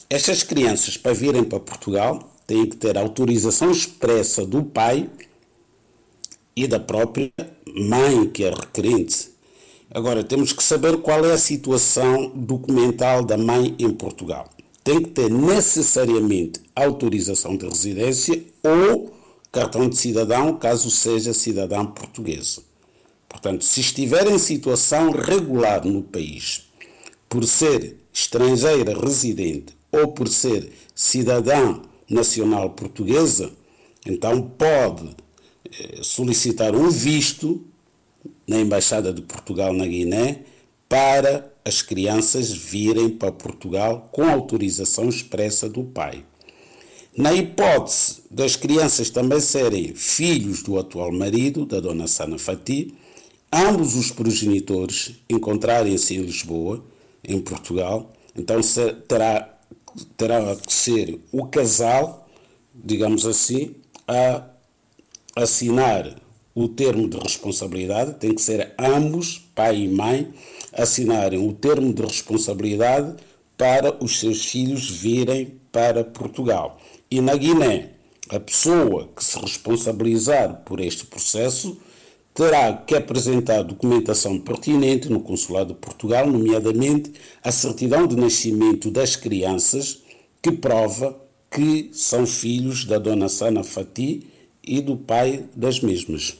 estas 0.08 0.42
crianças, 0.42 0.96
para 0.96 1.12
virem 1.12 1.44
para 1.44 1.60
Portugal, 1.60 2.31
têm 2.52 2.66
que 2.66 2.76
ter 2.76 2.98
autorização 2.98 3.70
expressa 3.70 4.44
do 4.44 4.62
pai 4.62 5.08
e 6.54 6.66
da 6.66 6.78
própria 6.78 7.32
mãe, 7.66 8.28
que 8.28 8.44
é 8.44 8.50
requerente. 8.50 9.30
Agora, 9.90 10.22
temos 10.22 10.52
que 10.52 10.62
saber 10.62 10.98
qual 10.98 11.24
é 11.24 11.32
a 11.32 11.38
situação 11.38 12.30
documental 12.34 13.24
da 13.24 13.38
mãe 13.38 13.74
em 13.78 13.90
Portugal. 13.90 14.50
Tem 14.84 15.00
que 15.00 15.08
ter 15.08 15.30
necessariamente 15.30 16.60
autorização 16.76 17.56
de 17.56 17.66
residência 17.66 18.44
ou 18.62 19.14
cartão 19.50 19.88
de 19.88 19.96
cidadão, 19.96 20.54
caso 20.58 20.90
seja 20.90 21.32
cidadão 21.32 21.86
portuguesa. 21.86 22.60
Portanto, 23.30 23.64
se 23.64 23.80
estiver 23.80 24.30
em 24.30 24.38
situação 24.38 25.10
regular 25.10 25.86
no 25.86 26.02
país, 26.02 26.68
por 27.30 27.46
ser 27.46 27.96
estrangeira 28.12 28.92
residente 28.92 29.74
ou 29.90 30.08
por 30.08 30.28
ser 30.28 30.70
cidadã 30.94 31.80
nacional 32.12 32.70
portuguesa, 32.70 33.50
então 34.06 34.42
pode 34.42 35.08
eh, 35.70 36.00
solicitar 36.02 36.74
um 36.74 36.90
visto 36.90 37.64
na 38.46 38.60
Embaixada 38.60 39.12
de 39.12 39.22
Portugal 39.22 39.72
na 39.72 39.86
Guiné 39.86 40.42
para 40.88 41.52
as 41.64 41.80
crianças 41.80 42.52
virem 42.52 43.08
para 43.08 43.32
Portugal 43.32 44.08
com 44.12 44.28
autorização 44.28 45.08
expressa 45.08 45.68
do 45.68 45.84
pai. 45.84 46.24
Na 47.16 47.32
hipótese 47.32 48.22
das 48.30 48.56
crianças 48.56 49.10
também 49.10 49.40
serem 49.40 49.94
filhos 49.94 50.62
do 50.62 50.78
atual 50.78 51.12
marido, 51.12 51.66
da 51.66 51.78
dona 51.78 52.06
Sana 52.06 52.38
Fati, 52.38 52.94
ambos 53.52 53.94
os 53.94 54.10
progenitores 54.10 55.16
encontrarem-se 55.28 56.14
em 56.14 56.22
Lisboa, 56.22 56.82
em 57.22 57.40
Portugal, 57.40 58.12
então 58.34 58.60
terá, 59.06 59.51
terá 60.16 60.56
que 60.56 60.72
ser 60.72 61.20
o 61.30 61.46
casal, 61.46 62.28
digamos 62.74 63.26
assim, 63.26 63.74
a 64.06 64.44
assinar 65.36 66.16
o 66.54 66.68
termo 66.68 67.08
de 67.08 67.16
responsabilidade, 67.18 68.14
tem 68.14 68.34
que 68.34 68.42
ser 68.42 68.74
ambos, 68.78 69.38
pai 69.54 69.82
e 69.82 69.88
mãe, 69.88 70.32
assinarem 70.72 71.46
o 71.46 71.52
termo 71.52 71.92
de 71.92 72.02
responsabilidade 72.02 73.16
para 73.56 74.02
os 74.02 74.20
seus 74.20 74.44
filhos 74.44 74.90
virem 74.90 75.58
para 75.70 76.04
Portugal. 76.04 76.78
E 77.10 77.20
na 77.20 77.34
Guiné, 77.34 77.90
a 78.28 78.40
pessoa 78.40 79.08
que 79.14 79.24
se 79.24 79.38
responsabilizar 79.38 80.62
por 80.64 80.80
este 80.80 81.06
processo 81.06 81.78
terá 82.34 82.72
que 82.72 82.94
apresentar 82.94 83.62
documentação 83.62 84.38
pertinente 84.38 85.08
no 85.08 85.20
Consulado 85.20 85.74
de 85.74 85.80
Portugal, 85.80 86.26
nomeadamente 86.26 87.12
a 87.42 87.52
certidão 87.52 88.06
de 88.06 88.16
nascimento 88.16 88.90
das 88.90 89.16
crianças, 89.16 90.02
que 90.40 90.50
prova 90.50 91.18
que 91.50 91.90
são 91.92 92.26
filhos 92.26 92.84
da 92.84 92.98
dona 92.98 93.28
Sana 93.28 93.62
Fati 93.62 94.26
e 94.64 94.80
do 94.80 94.96
pai 94.96 95.44
das 95.54 95.80
mesmas. 95.80 96.36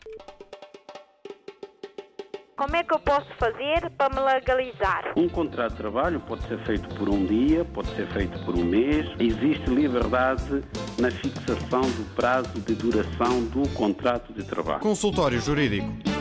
Como 2.57 2.75
é 2.75 2.83
que 2.83 2.93
eu 2.93 2.99
posso 2.99 3.27
fazer 3.39 3.89
para 3.97 4.13
me 4.13 4.19
legalizar? 4.19 5.13
Um 5.15 5.29
contrato 5.29 5.71
de 5.71 5.77
trabalho 5.77 6.19
pode 6.19 6.45
ser 6.49 6.61
feito 6.65 6.93
por 6.95 7.07
um 7.07 7.25
dia, 7.25 7.63
pode 7.63 7.95
ser 7.95 8.07
feito 8.11 8.37
por 8.43 8.55
um 8.55 8.65
mês. 8.65 9.07
Existe 9.17 9.69
liberdade 9.69 10.61
na 10.99 11.09
fixação 11.09 11.81
do 11.81 12.15
prazo 12.15 12.59
de 12.59 12.75
duração 12.75 13.45
do 13.45 13.67
contrato 13.69 14.33
de 14.33 14.43
trabalho. 14.43 14.81
Consultório 14.81 15.39
Jurídico. 15.39 16.12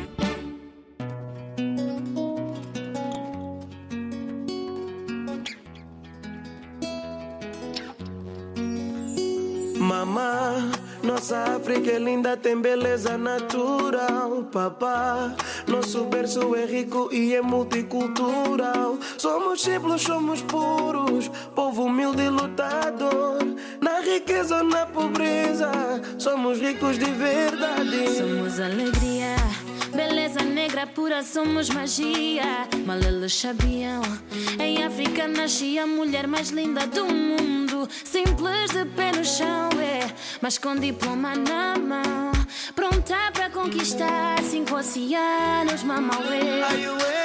Nossa 11.03 11.57
África 11.57 11.91
é 11.91 11.99
linda, 11.99 12.37
tem 12.37 12.61
beleza 12.61 13.17
natural. 13.17 14.45
Papá, 14.51 15.35
nosso 15.67 16.05
berço 16.05 16.55
é 16.55 16.65
rico 16.65 17.09
e 17.13 17.35
é 17.35 17.41
multicultural. 17.41 18.99
Somos 19.19 19.63
simples, 19.63 20.03
somos 20.03 20.43
puros, 20.43 21.29
povo 21.55 21.85
humilde 21.85 22.23
e 22.23 22.29
lutador. 22.29 23.39
Na 23.81 24.01
riqueza 24.01 24.59
ou 24.59 24.65
na 24.65 24.87
pobreza, 24.87 25.71
somos 26.19 26.59
ricos 26.59 26.99
de 26.99 27.11
verdade. 27.11 28.09
Somos 28.17 28.59
alegria. 28.59 29.37
Beleza 29.95 30.43
negra 30.43 30.87
pura, 30.87 31.23
somos 31.23 31.69
magia. 31.71 32.67
Mal 32.87 32.99
eles 32.99 33.35
sabiam. 33.35 34.03
Em 34.59 34.83
África 34.83 35.29
nascia 35.29 35.85
a 35.85 35.87
mulher 35.87 36.27
mais 36.27 36.51
linda 36.51 36.87
do 36.87 37.05
mundo. 37.05 37.62
Simples 38.05 38.71
de 38.73 38.85
pé 38.85 39.13
no 39.13 39.25
chão, 39.25 39.69
é. 39.81 40.13
Mas 40.41 40.59
com 40.59 40.77
diploma 40.77 41.35
na 41.35 41.77
mão. 41.79 42.33
Pronta 42.75 43.31
para 43.33 43.51
conquistar 43.51 44.43
cinco 44.43 44.77
oceanos, 44.77 45.83
mamauê. 45.83 47.22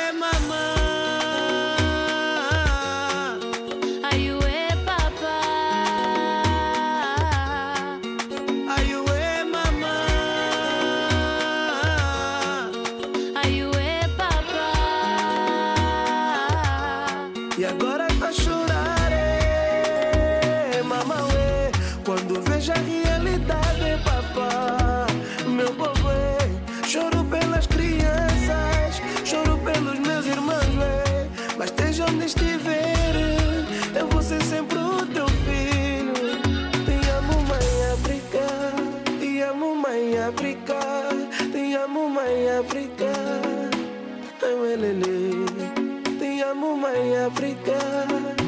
África, 47.28 47.78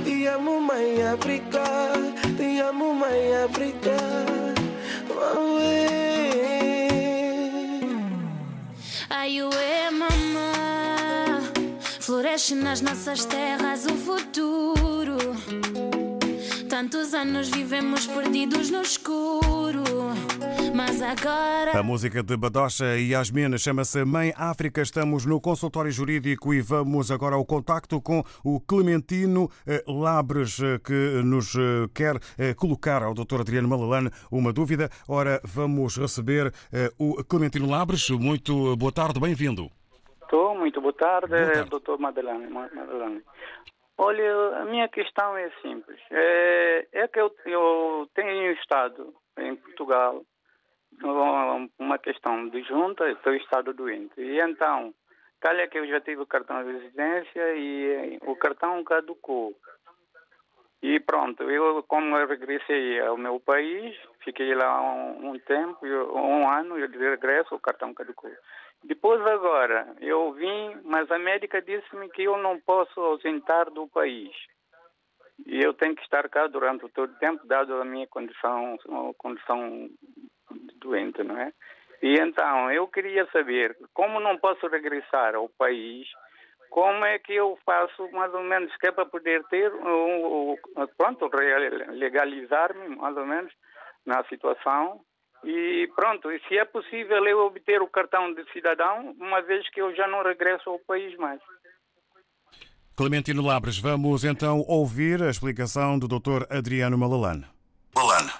te 0.06 0.28
amo, 0.28 0.62
mãe 0.62 1.04
África, 1.04 1.64
te 2.38 2.60
amo, 2.62 2.93
mãe 2.93 3.36
África. 3.43 3.95
Ai, 9.10 9.41
ué, 9.43 9.91
mamã, 9.91 11.41
floresce 12.00 12.56
nas 12.56 12.80
nossas 12.80 13.26
terras 13.26 13.86
o 13.86 13.95
futuro. 13.95 15.18
Tantos 16.80 17.14
anos 17.14 17.50
vivemos 17.50 18.08
perdidos 18.08 18.72
no 18.72 18.82
escuro. 18.82 19.84
Mas 20.74 21.02
agora. 21.02 21.78
A 21.78 21.84
música 21.84 22.24
de 22.24 22.38
Badocha 22.38 22.96
e 22.96 23.10
Yasmin 23.10 23.58
chama-se 23.58 24.06
Mãe 24.06 24.32
África. 24.38 24.82
Estamos 24.82 25.26
no 25.26 25.42
consultório 25.42 25.92
jurídico 25.92 26.54
e 26.54 26.62
vamos 26.62 27.12
agora 27.12 27.36
ao 27.36 27.44
contacto 27.46 28.02
com 28.02 28.24
o 28.46 28.62
Clementino 28.62 29.50
eh, 29.68 29.84
Labres, 29.86 30.62
eh, 30.62 30.80
que 30.80 31.22
nos 31.22 31.54
eh, 31.54 31.90
quer 31.94 32.16
colocar 32.56 33.04
ao 33.04 33.14
Dr. 33.14 33.42
Adriano 33.42 33.68
Malalane 33.68 34.10
uma 34.32 34.54
dúvida. 34.54 34.90
Ora, 35.06 35.42
vamos 35.44 35.98
receber 35.98 36.54
o 36.98 37.22
Clementino 37.26 37.70
Labres. 37.70 38.10
Muito 38.10 38.78
boa 38.78 38.94
tarde, 38.94 39.20
bem-vindo. 39.20 39.70
Estou, 40.22 40.56
muito 40.56 40.80
boa 40.80 40.94
tarde, 40.94 41.28
boa 41.28 41.52
tarde. 41.52 41.70
Dr. 41.72 41.98
Madalane. 42.00 42.48
Olha, 44.02 44.62
a 44.62 44.66
minha 44.66 44.88
questão 44.88 45.36
é 45.36 45.52
simples. 45.62 46.00
É, 46.10 46.88
é 46.93 47.08
que 47.10 47.20
eu, 47.20 47.36
eu 47.45 48.10
tenho 48.16 48.54
estado 48.54 49.14
em 49.38 49.58
Portugal 49.58 50.24
uma 51.78 52.00
questão 52.00 52.47
de 52.47 52.64
junta, 52.64 53.10
estou 53.12 53.34
estado 53.34 53.74
doente. 53.74 54.14
E 54.18 54.39
então, 54.39 54.93
calha 55.41 55.68
que 55.68 55.78
eu 55.78 55.86
já 55.86 56.00
tive 56.00 56.22
o 56.22 56.26
cartão 56.26 56.64
de 56.64 56.72
residência 56.72 57.56
e 57.58 58.18
o 58.22 58.38
cartão 58.38 58.82
caducou. 58.86 59.54
E 60.82 60.97
pronto, 61.02 61.43
eu 61.43 61.84
como 61.84 62.18
eu 62.18 62.26
regressei 62.26 63.02
ao 63.02 63.18
meu 63.18 63.38
país, 63.41 63.97
fiquei 64.24 64.56
lá 64.56 64.82
um, 64.82 65.32
um 65.32 65.39
tempo, 65.39 65.86
um 65.86 66.50
ano, 66.50 66.80
eu 66.80 66.88
de 66.88 66.97
regresso, 66.97 67.54
o 67.54 67.60
cartão 67.60 67.93
caducou. 67.93 68.32
Depois 68.84 69.22
agora, 69.22 69.96
eu 70.00 70.32
vim, 70.34 70.78
mas 70.84 71.12
a 71.12 71.20
médica 71.20 71.62
disse-me 71.62 72.10
que 72.10 72.24
eu 72.24 72.38
não 72.38 72.60
posso 72.60 73.00
ausentar 73.00 73.70
do 73.70 73.88
país. 73.88 74.32
E 75.46 75.62
eu 75.64 75.74
tenho 75.74 75.96
que 75.96 76.02
estar 76.02 76.28
cá 76.30 76.48
durante 76.48 76.88
todo 76.90 77.12
o 77.12 77.20
tempo, 77.20 77.46
dado 77.46 77.74
a 77.76 77.86
minha 77.86 78.08
condição, 78.08 78.78
condição 79.18 79.90
doente, 80.76 81.24
não 81.24 81.38
é? 81.38 81.54
E 82.02 82.16
então, 82.20 82.72
eu 82.72 82.88
queria 82.88 83.26
saber, 83.32 83.78
como 83.94 84.20
não 84.20 84.38
posso 84.38 84.68
regressar 84.68 85.36
ao 85.36 85.50
país, 85.50 86.08
como 86.70 87.04
é 87.04 87.20
que 87.20 87.34
eu 87.34 87.58
faço 87.66 88.10
mais 88.12 88.34
ou 88.34 88.44
menos, 88.44 88.76
que 88.78 88.88
é 88.88 88.92
para 88.92 89.06
poder 89.06 89.44
ter, 89.46 89.72
pronto, 90.98 91.30
legalizar-me 91.90 92.96
mais 92.96 93.18
ou 93.18 93.26
menos 93.26 93.52
na 94.06 94.24
situação 94.26 95.02
e 95.44 95.88
pronto, 95.96 96.32
e 96.32 96.40
se 96.48 96.58
é 96.58 96.66
possível 96.66 97.26
eu 97.26 97.46
obter 97.46 97.82
o 97.82 97.88
cartão 97.88 98.34
de 98.34 98.44
cidadão, 98.52 99.16
uma 99.20 99.42
vez 99.42 99.70
que 99.70 99.82
eu 99.82 99.96
já 99.96 100.08
não 100.08 100.24
regresso 100.24 100.70
ao 100.70 100.80
país 100.80 101.16
mais. 101.18 101.40
Clementino 102.96 103.42
Labres, 103.42 103.78
vamos 103.78 104.26
então 104.26 104.66
ouvir 104.68 105.24
a 105.24 105.30
explicação 105.30 105.98
do 105.98 106.08
Dr. 106.08 106.46
Adriano 106.50 106.98
Malalane. 106.98 107.46
Malalane. 107.96 108.32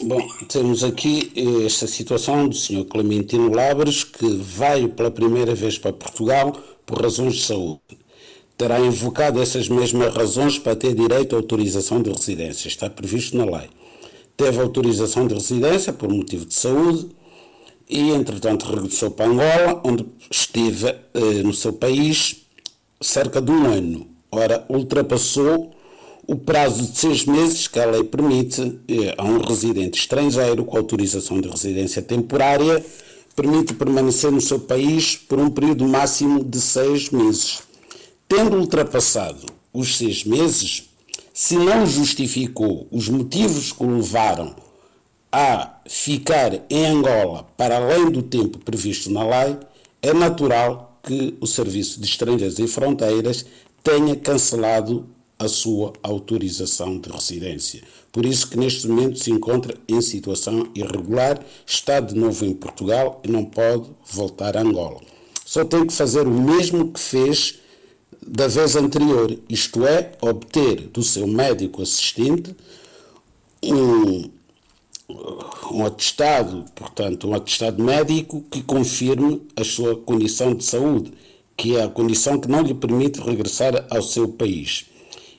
Bom, 0.00 0.26
temos 0.48 0.82
aqui 0.84 1.32
esta 1.66 1.86
situação 1.86 2.48
do 2.48 2.54
Sr. 2.54 2.86
Clementino 2.88 3.52
Labres, 3.52 4.04
que 4.04 4.26
veio 4.36 4.88
pela 4.88 5.10
primeira 5.10 5.54
vez 5.54 5.76
para 5.76 5.92
Portugal 5.92 6.52
por 6.86 7.02
razões 7.02 7.34
de 7.34 7.42
saúde. 7.42 7.80
Terá 8.56 8.78
invocado 8.78 9.42
essas 9.42 9.68
mesmas 9.68 10.14
razões 10.14 10.58
para 10.58 10.76
ter 10.76 10.94
direito 10.94 11.34
à 11.34 11.38
autorização 11.38 12.00
de 12.00 12.10
residência. 12.10 12.68
Está 12.68 12.88
previsto 12.88 13.36
na 13.36 13.44
lei 13.44 13.68
teve 14.36 14.60
autorização 14.60 15.26
de 15.26 15.34
residência 15.34 15.92
por 15.92 16.08
motivo 16.08 16.44
de 16.44 16.54
saúde 16.54 17.08
e, 17.88 18.10
entretanto, 18.10 18.66
regressou 18.66 19.10
para 19.10 19.26
Angola, 19.26 19.80
onde 19.84 20.06
esteve 20.30 20.88
eh, 20.88 21.42
no 21.44 21.52
seu 21.52 21.72
país 21.72 22.46
cerca 23.00 23.40
de 23.40 23.50
um 23.50 23.66
ano. 23.66 24.06
Ora, 24.30 24.64
ultrapassou 24.68 25.74
o 26.26 26.36
prazo 26.36 26.86
de 26.86 26.96
seis 26.96 27.26
meses 27.26 27.66
que 27.66 27.78
a 27.78 27.84
lei 27.84 28.04
permite 28.04 28.80
eh, 28.88 29.14
a 29.18 29.24
um 29.24 29.38
residente 29.38 29.98
estrangeiro 29.98 30.64
com 30.64 30.76
autorização 30.76 31.40
de 31.40 31.48
residência 31.48 32.00
temporária, 32.00 32.84
permite 33.36 33.74
permanecer 33.74 34.30
no 34.30 34.40
seu 34.40 34.58
país 34.58 35.16
por 35.16 35.38
um 35.38 35.50
período 35.50 35.86
máximo 35.86 36.42
de 36.44 36.60
seis 36.60 37.10
meses. 37.10 37.62
Tendo 38.28 38.56
ultrapassado 38.56 39.46
os 39.72 39.96
seis 39.96 40.24
meses, 40.24 40.91
se 41.32 41.56
não 41.56 41.86
justificou 41.86 42.86
os 42.90 43.08
motivos 43.08 43.72
que 43.72 43.82
o 43.82 43.96
levaram 43.96 44.54
a 45.30 45.80
ficar 45.88 46.62
em 46.68 46.86
Angola 46.86 47.46
para 47.56 47.76
além 47.76 48.10
do 48.10 48.22
tempo 48.22 48.58
previsto 48.58 49.10
na 49.10 49.24
lei, 49.24 49.56
é 50.02 50.12
natural 50.12 51.00
que 51.02 51.36
o 51.40 51.46
Serviço 51.46 52.00
de 52.00 52.06
Estrangeiros 52.06 52.58
e 52.58 52.66
Fronteiras 52.66 53.46
tenha 53.82 54.14
cancelado 54.14 55.08
a 55.38 55.48
sua 55.48 55.92
autorização 56.02 56.98
de 56.98 57.10
residência. 57.10 57.82
Por 58.12 58.26
isso 58.26 58.48
que 58.48 58.58
neste 58.58 58.86
momento 58.86 59.18
se 59.18 59.30
encontra 59.30 59.74
em 59.88 60.00
situação 60.00 60.68
irregular, 60.74 61.40
está 61.66 61.98
de 61.98 62.14
novo 62.14 62.44
em 62.44 62.52
Portugal 62.52 63.20
e 63.24 63.28
não 63.28 63.44
pode 63.44 63.90
voltar 64.04 64.56
a 64.56 64.60
Angola. 64.60 65.00
Só 65.44 65.64
tem 65.64 65.86
que 65.86 65.92
fazer 65.92 66.26
o 66.26 66.30
mesmo 66.30 66.92
que 66.92 67.00
fez 67.00 67.58
da 68.26 68.46
vez 68.46 68.76
anterior, 68.76 69.36
isto 69.48 69.86
é, 69.86 70.12
obter 70.20 70.88
do 70.88 71.02
seu 71.02 71.26
médico 71.26 71.82
assistente 71.82 72.54
um, 73.62 74.30
um 75.72 75.84
atestado, 75.84 76.64
portanto, 76.74 77.28
um 77.28 77.34
atestado 77.34 77.82
médico 77.82 78.44
que 78.50 78.62
confirme 78.62 79.42
a 79.56 79.64
sua 79.64 79.96
condição 79.96 80.54
de 80.54 80.64
saúde, 80.64 81.12
que 81.56 81.76
é 81.76 81.82
a 81.82 81.88
condição 81.88 82.38
que 82.38 82.48
não 82.48 82.62
lhe 82.62 82.74
permite 82.74 83.20
regressar 83.20 83.86
ao 83.90 84.02
seu 84.02 84.28
país. 84.28 84.86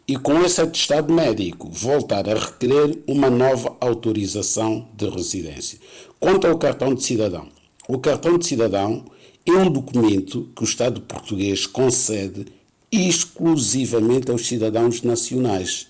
E 0.06 0.18
com 0.18 0.44
esse 0.44 0.60
atestado 0.60 1.14
médico, 1.14 1.70
voltar 1.70 2.28
a 2.28 2.34
requerer 2.34 3.02
uma 3.08 3.30
nova 3.30 3.76
autorização 3.80 4.88
de 4.94 5.08
residência. 5.08 5.80
Quanto 6.20 6.46
ao 6.46 6.58
cartão 6.58 6.94
de 6.94 7.02
cidadão, 7.04 7.48
o 7.88 7.98
cartão 7.98 8.38
de 8.38 8.46
cidadão 8.46 9.06
é 9.46 9.52
um 9.52 9.70
documento 9.70 10.50
que 10.56 10.64
o 10.64 10.66
Estado 10.66 11.02
português 11.02 11.66
concede 11.66 12.46
exclusivamente 12.94 14.30
aos 14.30 14.46
cidadãos 14.46 15.02
nacionais. 15.02 15.88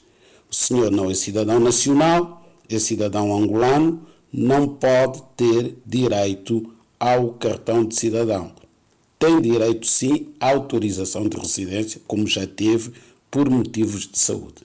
O 0.49 0.55
senhor 0.55 0.89
não 0.89 1.11
é 1.11 1.13
cidadão 1.13 1.59
nacional, 1.59 2.47
é 2.69 2.79
cidadão 2.79 3.35
angolano, 3.35 4.07
não 4.31 4.69
pode 4.69 5.21
ter 5.35 5.75
direito 5.85 6.73
ao 6.97 7.33
cartão 7.33 7.83
de 7.83 7.95
cidadão. 7.95 8.53
Tem 9.19 9.41
direito, 9.41 9.85
sim, 9.85 10.29
à 10.39 10.51
autorização 10.51 11.27
de 11.27 11.37
residência, 11.37 12.01
como 12.07 12.25
já 12.25 12.47
teve, 12.47 12.93
por 13.29 13.49
motivos 13.49 14.07
de 14.07 14.17
saúde. 14.17 14.63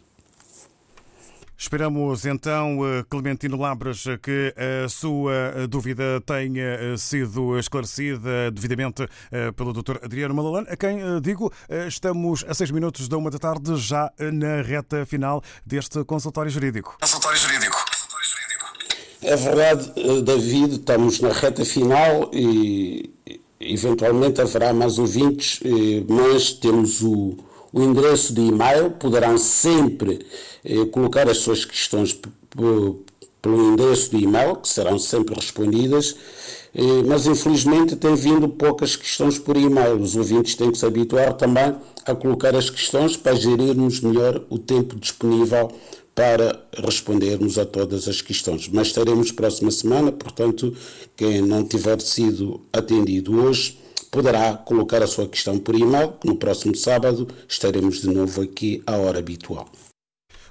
Esperamos 1.61 2.25
então, 2.25 2.87
eh, 2.87 3.05
Clementino 3.11 3.57
Labras, 3.57 4.05
que 4.23 4.55
a 4.57 4.89
sua 4.89 5.33
eh, 5.35 5.67
dúvida 5.67 6.21
tenha 6.25 6.63
eh, 6.63 6.97
sido 6.97 7.59
esclarecida 7.59 8.49
devidamente 8.53 9.09
pelo 9.57 9.73
Dr. 9.73 9.97
Adriano 10.05 10.35
Malalane, 10.35 10.69
a 10.71 10.77
quem 10.77 10.99
digo, 11.21 11.53
estamos 11.89 12.45
a 12.47 12.55
seis 12.55 12.71
minutos 12.71 13.09
da 13.09 13.17
uma 13.17 13.29
da 13.29 13.39
tarde, 13.39 13.77
já 13.77 14.13
na 14.33 14.63
reta 14.63 15.05
final 15.05 15.43
deste 15.67 16.05
consultório 16.05 16.51
jurídico. 16.51 16.97
Consultório 17.01 17.39
jurídico. 17.39 17.77
É 19.23 19.35
verdade, 19.35 19.93
David, 20.23 20.75
estamos 20.75 21.21
na 21.21 21.33
reta 21.33 21.65
final 21.65 22.31
e 22.33 23.13
eventualmente 23.59 24.41
haverá 24.41 24.73
mais 24.73 24.99
ouvintes, 24.99 25.61
mas 26.09 26.53
temos 26.53 27.03
o 27.03 27.48
o 27.73 27.83
endereço 27.83 28.33
de 28.33 28.41
e-mail, 28.41 28.91
poderão 28.91 29.37
sempre 29.37 30.27
eh, 30.65 30.85
colocar 30.87 31.29
as 31.29 31.39
suas 31.39 31.65
questões 31.65 32.19
pelo 33.41 33.73
endereço 33.73 34.11
de 34.11 34.23
e-mail, 34.25 34.57
que 34.57 34.69
serão 34.69 34.99
sempre 34.99 35.35
respondidas, 35.35 36.17
eh, 36.75 37.03
mas 37.07 37.27
infelizmente 37.27 37.97
tem 37.97 38.15
vindo 38.15 38.49
poucas 38.49 38.97
questões 38.97 39.39
por 39.39 39.57
e-mail. 39.57 39.97
Os 40.01 40.17
ouvintes 40.17 40.55
têm 40.55 40.71
que 40.71 40.79
se 40.79 40.87
habituar 40.87 41.35
também 41.35 41.75
a 42.05 42.15
colocar 42.15 42.55
as 42.55 42.71
questões 42.71 43.17
para 43.17 43.35
gerirmos 43.35 44.01
melhor 44.01 44.43
o 44.49 44.59
tempo 44.59 44.97
disponível 44.97 45.71
para 46.15 46.61
respondermos 46.77 47.59
a 47.59 47.65
todas 47.65 48.09
as 48.09 48.21
questões. 48.21 48.69
Mas 48.69 48.89
estaremos 48.89 49.31
próxima 49.31 49.71
semana, 49.71 50.11
portanto, 50.11 50.75
quem 51.17 51.41
não 51.41 51.63
tiver 51.63 52.01
sido 52.01 52.61
atendido 52.73 53.41
hoje, 53.41 53.79
poderá 54.11 54.57
colocar 54.57 55.03
a 55.03 55.07
sua 55.07 55.29
questão 55.29 55.59
por 55.59 55.75
e-mail. 55.75 56.15
No 56.25 56.37
próximo 56.37 56.75
sábado 56.75 57.29
estaremos 57.49 58.01
de 58.01 58.09
novo 58.09 58.43
aqui 58.43 58.83
à 58.87 58.97
hora 58.97 59.19
habitual. 59.19 59.69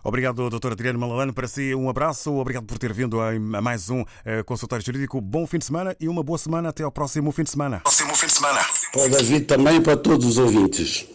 Obrigado, 0.04 0.50
Dr. 0.50 0.72
Adriano 0.72 0.98
Malalano. 0.98 1.34
Para 1.34 1.48
si, 1.48 1.76
um 1.76 1.90
abraço. 1.90 2.34
Obrigado 2.34 2.66
por 2.66 2.78
ter 2.78 2.94
vindo 2.94 3.20
a 3.20 3.62
mais 3.62 3.90
um 3.90 4.06
eh, 4.24 4.42
consultório 4.44 4.86
jurídico. 4.86 5.20
Bom 5.20 5.46
fim 5.46 5.58
de 5.58 5.66
semana 5.66 5.96
e 6.00 6.08
uma 6.08 6.24
boa 6.24 6.38
semana. 6.38 6.70
Até 6.70 6.84
ao 6.84 6.92
próximo 6.92 7.30
fim 7.34 7.44
de 7.44 7.50
semana. 7.50 7.82
Próximo 7.82 8.16
fim 8.16 8.28
de 8.28 8.34
semana. 8.34 8.60
Para 8.94 9.10
David 9.10 9.46
também 9.46 9.82
para 9.82 9.98
todos 9.98 10.26
os 10.26 10.38
ouvintes. 10.38 11.06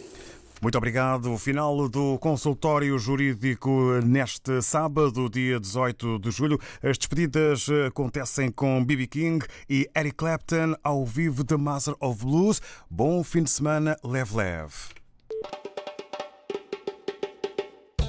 Muito 0.63 0.79
obrigado. 0.79 1.37
Final 1.39 1.89
do 1.89 2.17
consultório 2.21 2.97
jurídico 2.97 4.01
neste 4.05 4.63
sábado, 4.63 5.29
dia 5.29 5.59
18 5.59 6.21
de 6.21 6.31
julho. 6.31 6.57
As 6.81 6.97
despedidas 6.97 7.67
acontecem 7.89 8.49
com 8.49 8.85
B.B. 8.85 9.09
King 9.09 9.45
e 9.69 9.91
Eric 9.97 10.15
Clapton 10.15 10.77
ao 10.85 11.05
vivo 11.05 11.43
da 11.43 11.59
Master 11.59 11.97
of 11.99 12.25
Blues. 12.25 12.63
Bom 12.89 13.25
fim 13.25 13.43
de 13.43 13.51
semana, 13.51 13.97
leve 14.05 14.37
leve. 14.37 15.02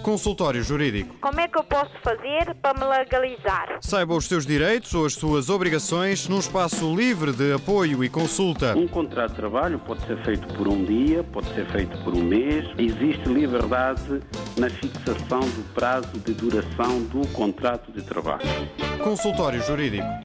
Consultório 0.03 0.61
Jurídico. 0.61 1.15
Como 1.21 1.39
é 1.39 1.47
que 1.47 1.57
eu 1.57 1.63
posso 1.63 1.91
fazer 2.03 2.53
para 2.61 2.77
me 2.77 2.85
legalizar? 2.85 3.77
Saiba 3.79 4.13
os 4.13 4.25
seus 4.25 4.45
direitos 4.45 4.93
ou 4.93 5.05
as 5.05 5.13
suas 5.13 5.49
obrigações 5.49 6.27
num 6.27 6.39
espaço 6.39 6.93
livre 6.93 7.31
de 7.31 7.53
apoio 7.53 8.03
e 8.03 8.09
consulta. 8.09 8.77
Um 8.77 8.87
contrato 8.87 9.31
de 9.31 9.37
trabalho 9.37 9.79
pode 9.79 10.05
ser 10.05 10.21
feito 10.23 10.45
por 10.55 10.67
um 10.67 10.83
dia, 10.83 11.23
pode 11.23 11.47
ser 11.55 11.65
feito 11.67 11.97
por 12.03 12.13
um 12.13 12.21
mês. 12.21 12.65
Existe 12.77 13.29
liberdade 13.29 14.21
na 14.57 14.69
fixação 14.69 15.39
do 15.39 15.73
prazo 15.73 16.19
de 16.19 16.33
duração 16.33 17.01
do 17.03 17.25
contrato 17.29 17.89
de 17.91 18.01
trabalho. 18.01 18.41
Consultório 19.01 19.63
Jurídico. 19.63 20.05